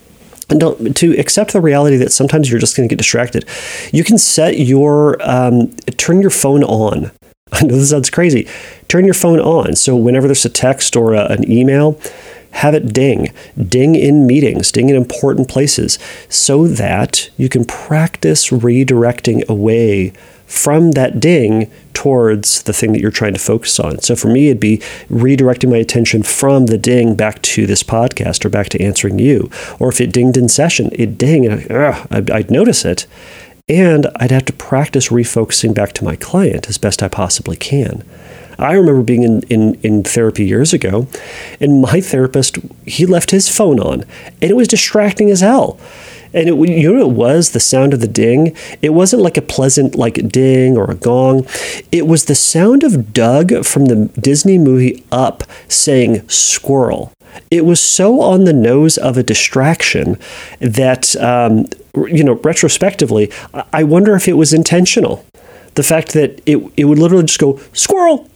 and 0.50 0.60
don't, 0.60 0.96
to 0.98 1.17
accept 1.17 1.54
the 1.54 1.62
reality 1.62 1.96
that 1.98 2.12
sometimes 2.12 2.52
you're 2.52 2.60
just 2.60 2.76
going 2.76 2.88
to 2.88 2.93
get 2.93 2.98
distracted. 2.98 3.46
You 3.93 4.04
can 4.04 4.17
set 4.17 4.60
your 4.60 5.17
um, 5.22 5.74
turn 5.98 6.22
your 6.22 6.30
phone 6.30 6.63
on 6.63 7.12
I 7.54 7.63
know 7.66 7.76
this 7.76 7.92
sounds 7.92 8.10
crazy. 8.10 8.48
Turn 8.88 9.06
your 9.06 9.13
phone 9.13 9.39
on. 9.39 9.76
So 9.76 9.96
whenever 9.96 10.28
there's 10.28 10.46
a 10.46 10.50
text 10.50 10.96
or 10.96 11.13
a, 11.13 11.26
an 11.32 11.50
email, 11.50 12.00
have 12.52 12.76
it 12.76 12.94
ding. 12.94 13.34
Ding 13.58 13.96
in 13.96 14.28
meetings, 14.28 14.72
ding 14.72 14.89
in 14.89 14.96
important 14.96 15.48
places, 15.50 15.98
so 16.30 16.68
that 16.68 17.30
you 17.38 17.50
can 17.50 17.66
practice 17.66 18.50
redirecting 18.50 19.48
away 19.48 20.13
from 20.46 20.92
that 20.92 21.20
ding 21.20 21.72
towards 21.94 22.63
the 22.63 22.74
thing 22.74 22.92
that 22.92 23.02
you're 23.02 23.10
trying 23.10 23.34
to 23.34 23.39
focus 23.39 23.80
on. 23.80 24.00
So 24.00 24.16
for 24.16 24.28
me, 24.28 24.50
it'd 24.50 24.60
be 24.60 24.78
redirecting 25.10 25.72
my 25.72 25.78
attention 25.78 26.22
from 26.22 26.68
the 26.68 26.78
ding 26.78 27.16
back 27.16 27.42
to 27.44 27.66
this 27.66 27.82
podcast 27.82 28.46
or 28.46 28.50
back 28.50 28.70
to 28.70 28.82
answering 28.82 29.18
you. 29.18 29.50
Or 29.80 29.89
if 29.89 30.00
it 30.00 30.12
dinged 30.12 30.38
in 30.38 30.50
session, 30.50 30.89
it 30.94 31.18
ding 31.18 31.48
and 31.48 31.72
I'd, 32.12 32.30
I'd 32.30 32.52
notice 32.52 32.86
it 32.86 33.08
and 33.69 34.08
I'd 34.17 34.32
have 34.32 34.45
to 34.45 34.54
practice 34.54 35.10
refocusing 35.10 35.73
back 35.73 35.93
to 35.93 36.04
my 36.04 36.15
client 36.15 36.67
as 36.67 36.78
best 36.78 37.02
I 37.02 37.08
possibly 37.08 37.56
can. 37.56 38.04
I 38.60 38.73
remember 38.73 39.04
being 39.04 39.23
in, 39.23 39.41
in, 39.43 39.76
in 39.76 40.04
therapy 40.04 40.45
years 40.45 40.73
ago, 40.73 41.08
and 41.60 41.82
my 41.82 42.02
therapist, 42.02 42.58
he 42.86 43.06
left 43.06 43.32
his 43.32 43.49
phone 43.49 43.80
on, 43.80 44.04
and 44.41 44.52
it 44.52 44.56
was 44.56 44.67
distracting 44.67 45.30
as 45.30 45.41
hell. 45.41 45.80
And 46.34 46.49
it, 46.49 46.56
you 46.56 46.93
know 46.93 47.10
it 47.10 47.15
was? 47.15 47.52
The 47.52 47.60
sound 47.60 47.93
of 47.93 48.02
the 48.02 48.08
ding. 48.08 48.56
It 48.82 48.89
wasn't 48.89 49.21
like 49.21 49.38
a 49.38 49.41
pleasant 49.41 49.95
like 49.95 50.30
ding 50.30 50.78
or 50.78 50.89
a 50.89 50.95
gong. 50.95 51.45
It 51.91 52.08
was 52.08 52.26
the 52.26 52.36
sound 52.36 52.84
of 52.84 53.13
Dug 53.13 53.63
from 53.65 53.86
the 53.86 54.10
Disney 54.19 54.58
movie 54.58 55.04
Up 55.12 55.43
saying 55.67 56.28
squirrel. 56.28 57.12
It 57.52 57.65
was 57.65 57.80
so 57.80 58.19
on 58.21 58.45
the 58.45 58.54
nose 58.54 58.97
of 58.97 59.17
a 59.17 59.23
distraction 59.23 60.17
that, 60.60 61.15
um, 61.17 61.67
you 61.95 62.23
know, 62.23 62.34
retrospectively, 62.34 63.32
I 63.71 63.84
wonder 63.84 64.15
if 64.15 64.27
it 64.27 64.34
was 64.34 64.53
intentional. 64.53 65.25
The 65.75 65.84
fact 65.84 66.13
that 66.13 66.41
it, 66.45 66.58
it 66.77 66.86
would 66.86 66.99
literally 66.99 67.25
just 67.25 67.39
go, 67.39 67.60
squirrel. 67.73 68.29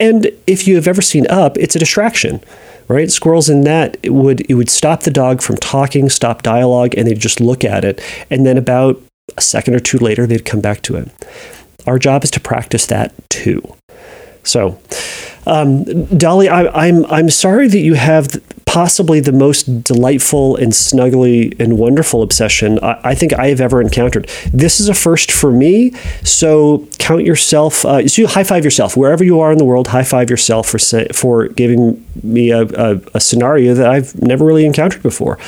And 0.00 0.30
if 0.46 0.66
you 0.66 0.74
have 0.74 0.88
ever 0.88 1.00
seen 1.00 1.26
Up, 1.28 1.56
it's 1.58 1.76
a 1.76 1.78
distraction, 1.78 2.42
right? 2.88 3.10
Squirrels 3.10 3.48
in 3.48 3.62
that 3.62 3.96
it 4.02 4.10
would 4.10 4.40
it 4.50 4.54
would 4.54 4.68
stop 4.68 5.02
the 5.02 5.12
dog 5.12 5.40
from 5.42 5.56
talking, 5.56 6.10
stop 6.10 6.42
dialogue, 6.42 6.94
and 6.96 7.06
they'd 7.06 7.20
just 7.20 7.40
look 7.40 7.64
at 7.64 7.84
it. 7.84 8.00
And 8.28 8.44
then 8.44 8.58
about 8.58 9.00
a 9.36 9.40
second 9.40 9.74
or 9.74 9.80
two 9.80 9.98
later, 9.98 10.26
they'd 10.26 10.44
come 10.44 10.60
back 10.60 10.82
to 10.82 10.96
it. 10.96 11.08
Our 11.86 12.00
job 12.00 12.24
is 12.24 12.32
to 12.32 12.40
practice 12.40 12.86
that 12.86 13.14
too. 13.28 13.62
So, 14.42 14.80
um, 15.46 15.84
Dolly, 16.06 16.48
I, 16.48 16.66
I'm 16.86 17.06
I'm 17.06 17.30
sorry 17.30 17.68
that 17.68 17.78
you 17.78 17.94
have 17.94 18.28
possibly 18.72 19.20
the 19.20 19.32
most 19.32 19.84
delightful 19.84 20.56
and 20.56 20.72
snuggly 20.72 21.54
and 21.60 21.76
wonderful 21.76 22.22
obsession 22.22 22.78
I, 22.82 22.98
I, 23.04 23.14
think 23.14 23.34
I 23.34 23.48
have 23.48 23.60
ever 23.60 23.82
encountered. 23.82 24.30
This 24.50 24.80
is 24.80 24.88
a 24.88 24.94
first 24.94 25.30
for 25.30 25.52
me, 25.52 25.90
so 26.24 26.88
count 26.98 27.26
yourself. 27.26 27.84
Uh, 27.84 28.08
so 28.08 28.22
you 28.22 28.28
high 28.28 28.44
five 28.44 28.64
yourself 28.64 28.96
wherever 28.96 29.22
you 29.22 29.40
are 29.40 29.52
in 29.52 29.58
the 29.58 29.66
world. 29.66 29.88
High 29.88 30.04
five 30.04 30.30
yourself 30.30 30.66
for 30.66 30.78
for 31.12 31.48
giving 31.48 32.02
me 32.22 32.50
a, 32.50 32.62
a, 32.62 33.00
a 33.12 33.20
scenario 33.20 33.74
that 33.74 33.90
I've 33.90 34.18
never 34.22 34.42
really 34.42 34.64
encountered 34.64 35.02
before. 35.02 35.38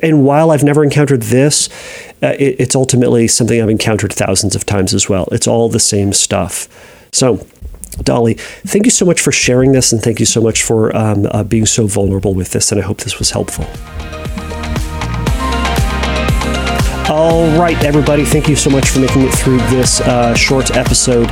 And 0.00 0.24
while 0.24 0.52
I've 0.52 0.62
never 0.62 0.84
encountered 0.84 1.22
this, 1.22 1.68
uh, 2.22 2.36
it, 2.38 2.60
it's 2.60 2.76
ultimately 2.76 3.26
something 3.26 3.60
I've 3.60 3.68
encountered 3.68 4.12
thousands 4.12 4.54
of 4.54 4.64
times 4.64 4.94
as 4.94 5.08
well. 5.08 5.26
It's 5.32 5.48
all 5.48 5.68
the 5.68 5.80
same 5.80 6.12
stuff. 6.12 6.68
So 7.10 7.44
Dolly, 8.02 8.34
thank 8.34 8.84
you 8.84 8.90
so 8.90 9.04
much 9.04 9.20
for 9.20 9.32
sharing 9.32 9.72
this, 9.72 9.92
and 9.92 10.02
thank 10.02 10.20
you 10.20 10.26
so 10.26 10.40
much 10.40 10.62
for 10.62 10.94
um, 10.96 11.26
uh, 11.30 11.44
being 11.44 11.66
so 11.66 11.86
vulnerable 11.86 12.34
with 12.34 12.50
this. 12.50 12.70
And 12.70 12.80
I 12.80 12.84
hope 12.84 12.98
this 12.98 13.18
was 13.18 13.30
helpful. 13.30 13.66
All 17.08 17.46
right, 17.56 17.80
everybody, 17.84 18.24
thank 18.24 18.48
you 18.48 18.56
so 18.56 18.68
much 18.68 18.88
for 18.88 18.98
making 18.98 19.22
it 19.22 19.32
through 19.32 19.58
this 19.68 20.00
uh, 20.00 20.34
short 20.34 20.76
episode. 20.76 21.30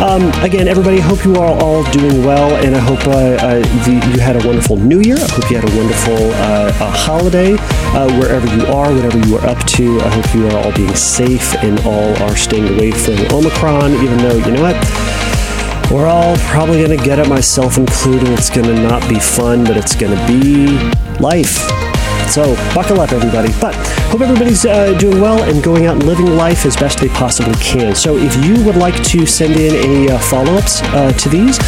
Um, 0.00 0.30
again, 0.44 0.68
everybody, 0.68 1.00
hope 1.00 1.24
you 1.24 1.34
are 1.34 1.52
all 1.60 1.82
doing 1.90 2.24
well, 2.24 2.54
and 2.64 2.76
I 2.76 2.78
hope 2.78 3.04
uh, 3.08 3.10
uh, 3.10 3.58
the, 3.84 4.12
you 4.14 4.20
had 4.20 4.36
a 4.36 4.46
wonderful 4.46 4.76
New 4.76 5.00
Year. 5.00 5.16
I 5.16 5.28
hope 5.28 5.50
you 5.50 5.56
had 5.56 5.68
a 5.68 5.76
wonderful 5.76 6.30
uh, 6.34 6.72
holiday 6.92 7.56
uh, 7.58 8.08
wherever 8.20 8.46
you 8.56 8.66
are, 8.66 8.94
whatever 8.94 9.18
you 9.26 9.36
are 9.36 9.46
up 9.46 9.58
to. 9.66 10.00
I 10.00 10.08
hope 10.10 10.32
you 10.32 10.46
are 10.46 10.64
all 10.64 10.72
being 10.72 10.94
safe 10.94 11.56
and 11.56 11.80
all 11.80 12.14
are 12.22 12.36
staying 12.36 12.68
away 12.76 12.92
from 12.92 13.16
Omicron, 13.32 13.94
even 13.94 14.18
though, 14.18 14.36
you 14.36 14.52
know 14.52 14.62
what? 14.62 15.25
We're 15.90 16.08
all 16.08 16.36
probably 16.38 16.84
going 16.84 16.98
to 16.98 17.04
get 17.04 17.18
it, 17.18 17.28
myself 17.28 17.78
included. 17.78 18.28
It's 18.30 18.50
going 18.50 18.66
to 18.66 18.74
not 18.74 19.08
be 19.08 19.20
fun, 19.20 19.64
but 19.64 19.76
it's 19.76 19.94
going 19.94 20.16
to 20.16 20.26
be 20.26 20.76
life. 21.20 21.95
So 22.28 22.54
buckle 22.74 23.00
up, 23.00 23.12
everybody. 23.12 23.52
But 23.60 23.74
hope 24.10 24.20
everybody's 24.20 24.66
uh, 24.66 24.96
doing 24.98 25.20
well 25.20 25.42
and 25.42 25.62
going 25.62 25.86
out 25.86 25.94
and 25.94 26.04
living 26.04 26.36
life 26.36 26.66
as 26.66 26.76
best 26.76 26.98
they 26.98 27.08
possibly 27.08 27.54
can. 27.54 27.94
So 27.94 28.16
if 28.16 28.34
you 28.44 28.62
would 28.64 28.76
like 28.76 29.02
to 29.04 29.26
send 29.26 29.56
in 29.56 29.74
any 29.74 30.10
uh, 30.10 30.18
follow-ups 30.18 30.82
uh, 30.82 31.12
to 31.12 31.28
these, 31.28 31.58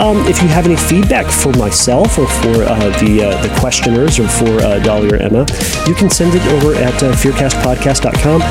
um, 0.00 0.18
if 0.26 0.42
you 0.42 0.48
have 0.48 0.66
any 0.66 0.76
feedback 0.76 1.26
for 1.26 1.52
myself 1.52 2.18
or 2.18 2.26
for 2.26 2.62
uh, 2.64 2.90
the 3.00 3.24
uh, 3.24 3.42
the 3.42 3.60
questioners 3.60 4.18
or 4.18 4.28
for 4.28 4.60
uh, 4.62 4.78
Dolly 4.80 5.10
or 5.10 5.16
Emma, 5.16 5.46
you 5.86 5.94
can 5.94 6.10
send 6.10 6.34
it 6.34 6.44
over 6.52 6.74
at 6.74 6.94
fearcastpodcast.com, 6.94 8.42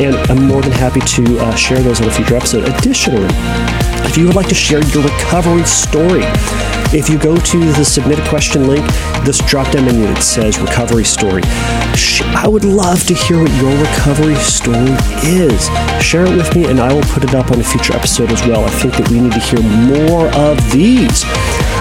and 0.00 0.14
I'm 0.30 0.46
more 0.46 0.62
than 0.62 0.72
happy 0.72 1.00
to 1.00 1.56
share 1.56 1.80
those 1.80 2.00
in 2.00 2.08
a 2.08 2.12
future 2.12 2.36
episode. 2.36 2.68
Additionally, 2.78 3.26
if 4.06 4.16
you 4.16 4.26
would 4.26 4.36
like 4.36 4.48
to 4.48 4.54
share 4.54 4.82
your 4.88 5.02
recovery 5.02 5.64
story, 5.64 6.22
if 6.94 7.10
you 7.10 7.18
go 7.18 7.36
to 7.36 7.58
the 7.72 7.84
submit 7.84 8.20
a 8.20 8.28
question 8.28 8.68
link, 8.68 8.86
this 9.24 9.38
drop 9.46 9.70
down 9.72 9.84
menu 9.86 10.06
that 10.06 10.22
says 10.22 10.60
recovery 10.60 11.02
story, 11.02 11.42
I 12.36 12.46
would 12.46 12.64
love 12.64 13.02
to 13.04 13.14
hear 13.14 13.42
what 13.42 13.50
your 13.60 13.76
recovery 13.76 14.36
story 14.36 14.94
is. 15.26 15.66
Share 16.00 16.24
it 16.24 16.36
with 16.36 16.54
me 16.54 16.66
and 16.66 16.78
I 16.78 16.92
will 16.92 17.02
put 17.02 17.24
it 17.24 17.34
up 17.34 17.50
on 17.50 17.60
a 17.60 17.64
future 17.64 17.94
episode 17.94 18.30
as 18.30 18.46
well. 18.46 18.64
I 18.64 18.70
think 18.70 18.94
that 18.96 19.08
we 19.10 19.18
need 19.18 19.32
to 19.32 19.40
hear 19.40 19.60
more 19.60 20.28
of 20.34 20.56
these. 20.70 21.24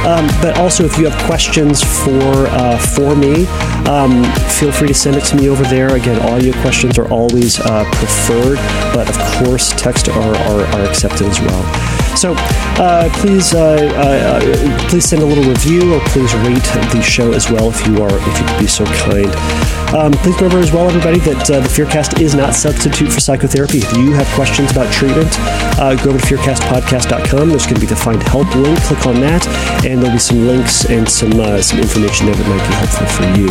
Um, 0.03 0.27
but 0.41 0.57
also, 0.57 0.83
if 0.83 0.97
you 0.97 1.07
have 1.07 1.25
questions 1.25 1.81
for 2.03 2.47
uh, 2.47 2.77
for 2.77 3.15
me, 3.15 3.45
um, 3.87 4.23
feel 4.49 4.71
free 4.71 4.87
to 4.87 4.93
send 4.93 5.15
it 5.15 5.23
to 5.25 5.35
me 5.37 5.47
over 5.47 5.63
there. 5.63 5.95
Again, 5.95 6.19
audio 6.27 6.59
questions 6.61 6.97
are 6.97 7.09
always 7.09 7.59
uh, 7.59 7.85
preferred, 7.93 8.57
but 8.93 9.07
of 9.07 9.17
course, 9.37 9.71
text 9.77 10.09
are, 10.09 10.35
are, 10.35 10.61
are 10.61 10.89
accepted 10.89 11.27
as 11.27 11.39
well. 11.39 12.02
So 12.15 12.33
uh, 12.77 13.09
please, 13.13 13.53
uh, 13.53 13.75
uh, 13.95 14.87
please 14.89 15.05
send 15.05 15.21
a 15.21 15.25
little 15.25 15.43
review 15.43 15.93
or 15.93 15.99
please 16.07 16.33
rate 16.35 16.63
the 16.93 17.01
show 17.01 17.33
as 17.33 17.49
well 17.49 17.69
if 17.69 17.85
you 17.87 18.01
are, 18.03 18.15
if 18.15 18.25
you 18.25 18.45
could 18.45 18.59
be 18.59 18.67
so 18.67 18.85
kind. 18.85 19.33
Um, 19.93 20.11
please 20.11 20.35
remember 20.35 20.59
as 20.59 20.71
well, 20.71 20.87
everybody, 20.87 21.19
that 21.19 21.49
uh, 21.49 21.59
the 21.59 21.69
Fearcast 21.69 22.19
is 22.19 22.33
not 22.33 22.55
substitute 22.55 23.11
for 23.11 23.19
psychotherapy. 23.19 23.79
If 23.79 23.93
you 23.93 24.11
have 24.13 24.27
questions 24.33 24.71
about 24.71 24.91
treatment, 24.93 25.29
uh, 25.79 25.95
go 26.03 26.11
over 26.11 26.19
to 26.19 26.25
fearcastpodcast.com. 26.25 27.49
There's 27.49 27.65
going 27.65 27.75
to 27.75 27.81
be 27.81 27.87
the 27.87 27.95
find 27.95 28.21
help 28.23 28.53
link. 28.55 28.79
Click 28.81 29.05
on 29.05 29.19
that, 29.21 29.45
and 29.85 30.01
there'll 30.01 30.15
be 30.15 30.19
some 30.19 30.47
links 30.47 30.85
and 30.89 31.07
some 31.07 31.31
some 31.61 31.79
information 31.79 32.25
there 32.25 32.35
that 32.35 32.47
might 32.47 32.67
be 32.67 32.73
helpful 32.73 33.07
for 33.07 33.25
you. 33.37 33.49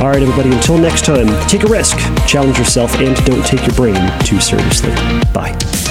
All 0.00 0.08
right, 0.08 0.22
everybody. 0.22 0.50
Until 0.50 0.78
next 0.78 1.04
time, 1.04 1.28
take 1.46 1.62
a 1.62 1.66
risk, 1.66 1.98
challenge 2.26 2.58
yourself, 2.58 2.94
and 2.96 3.14
don't 3.26 3.44
take 3.44 3.66
your 3.66 3.76
brain 3.76 3.96
too 4.24 4.40
seriously. 4.40 4.94
Bye. 5.32 5.89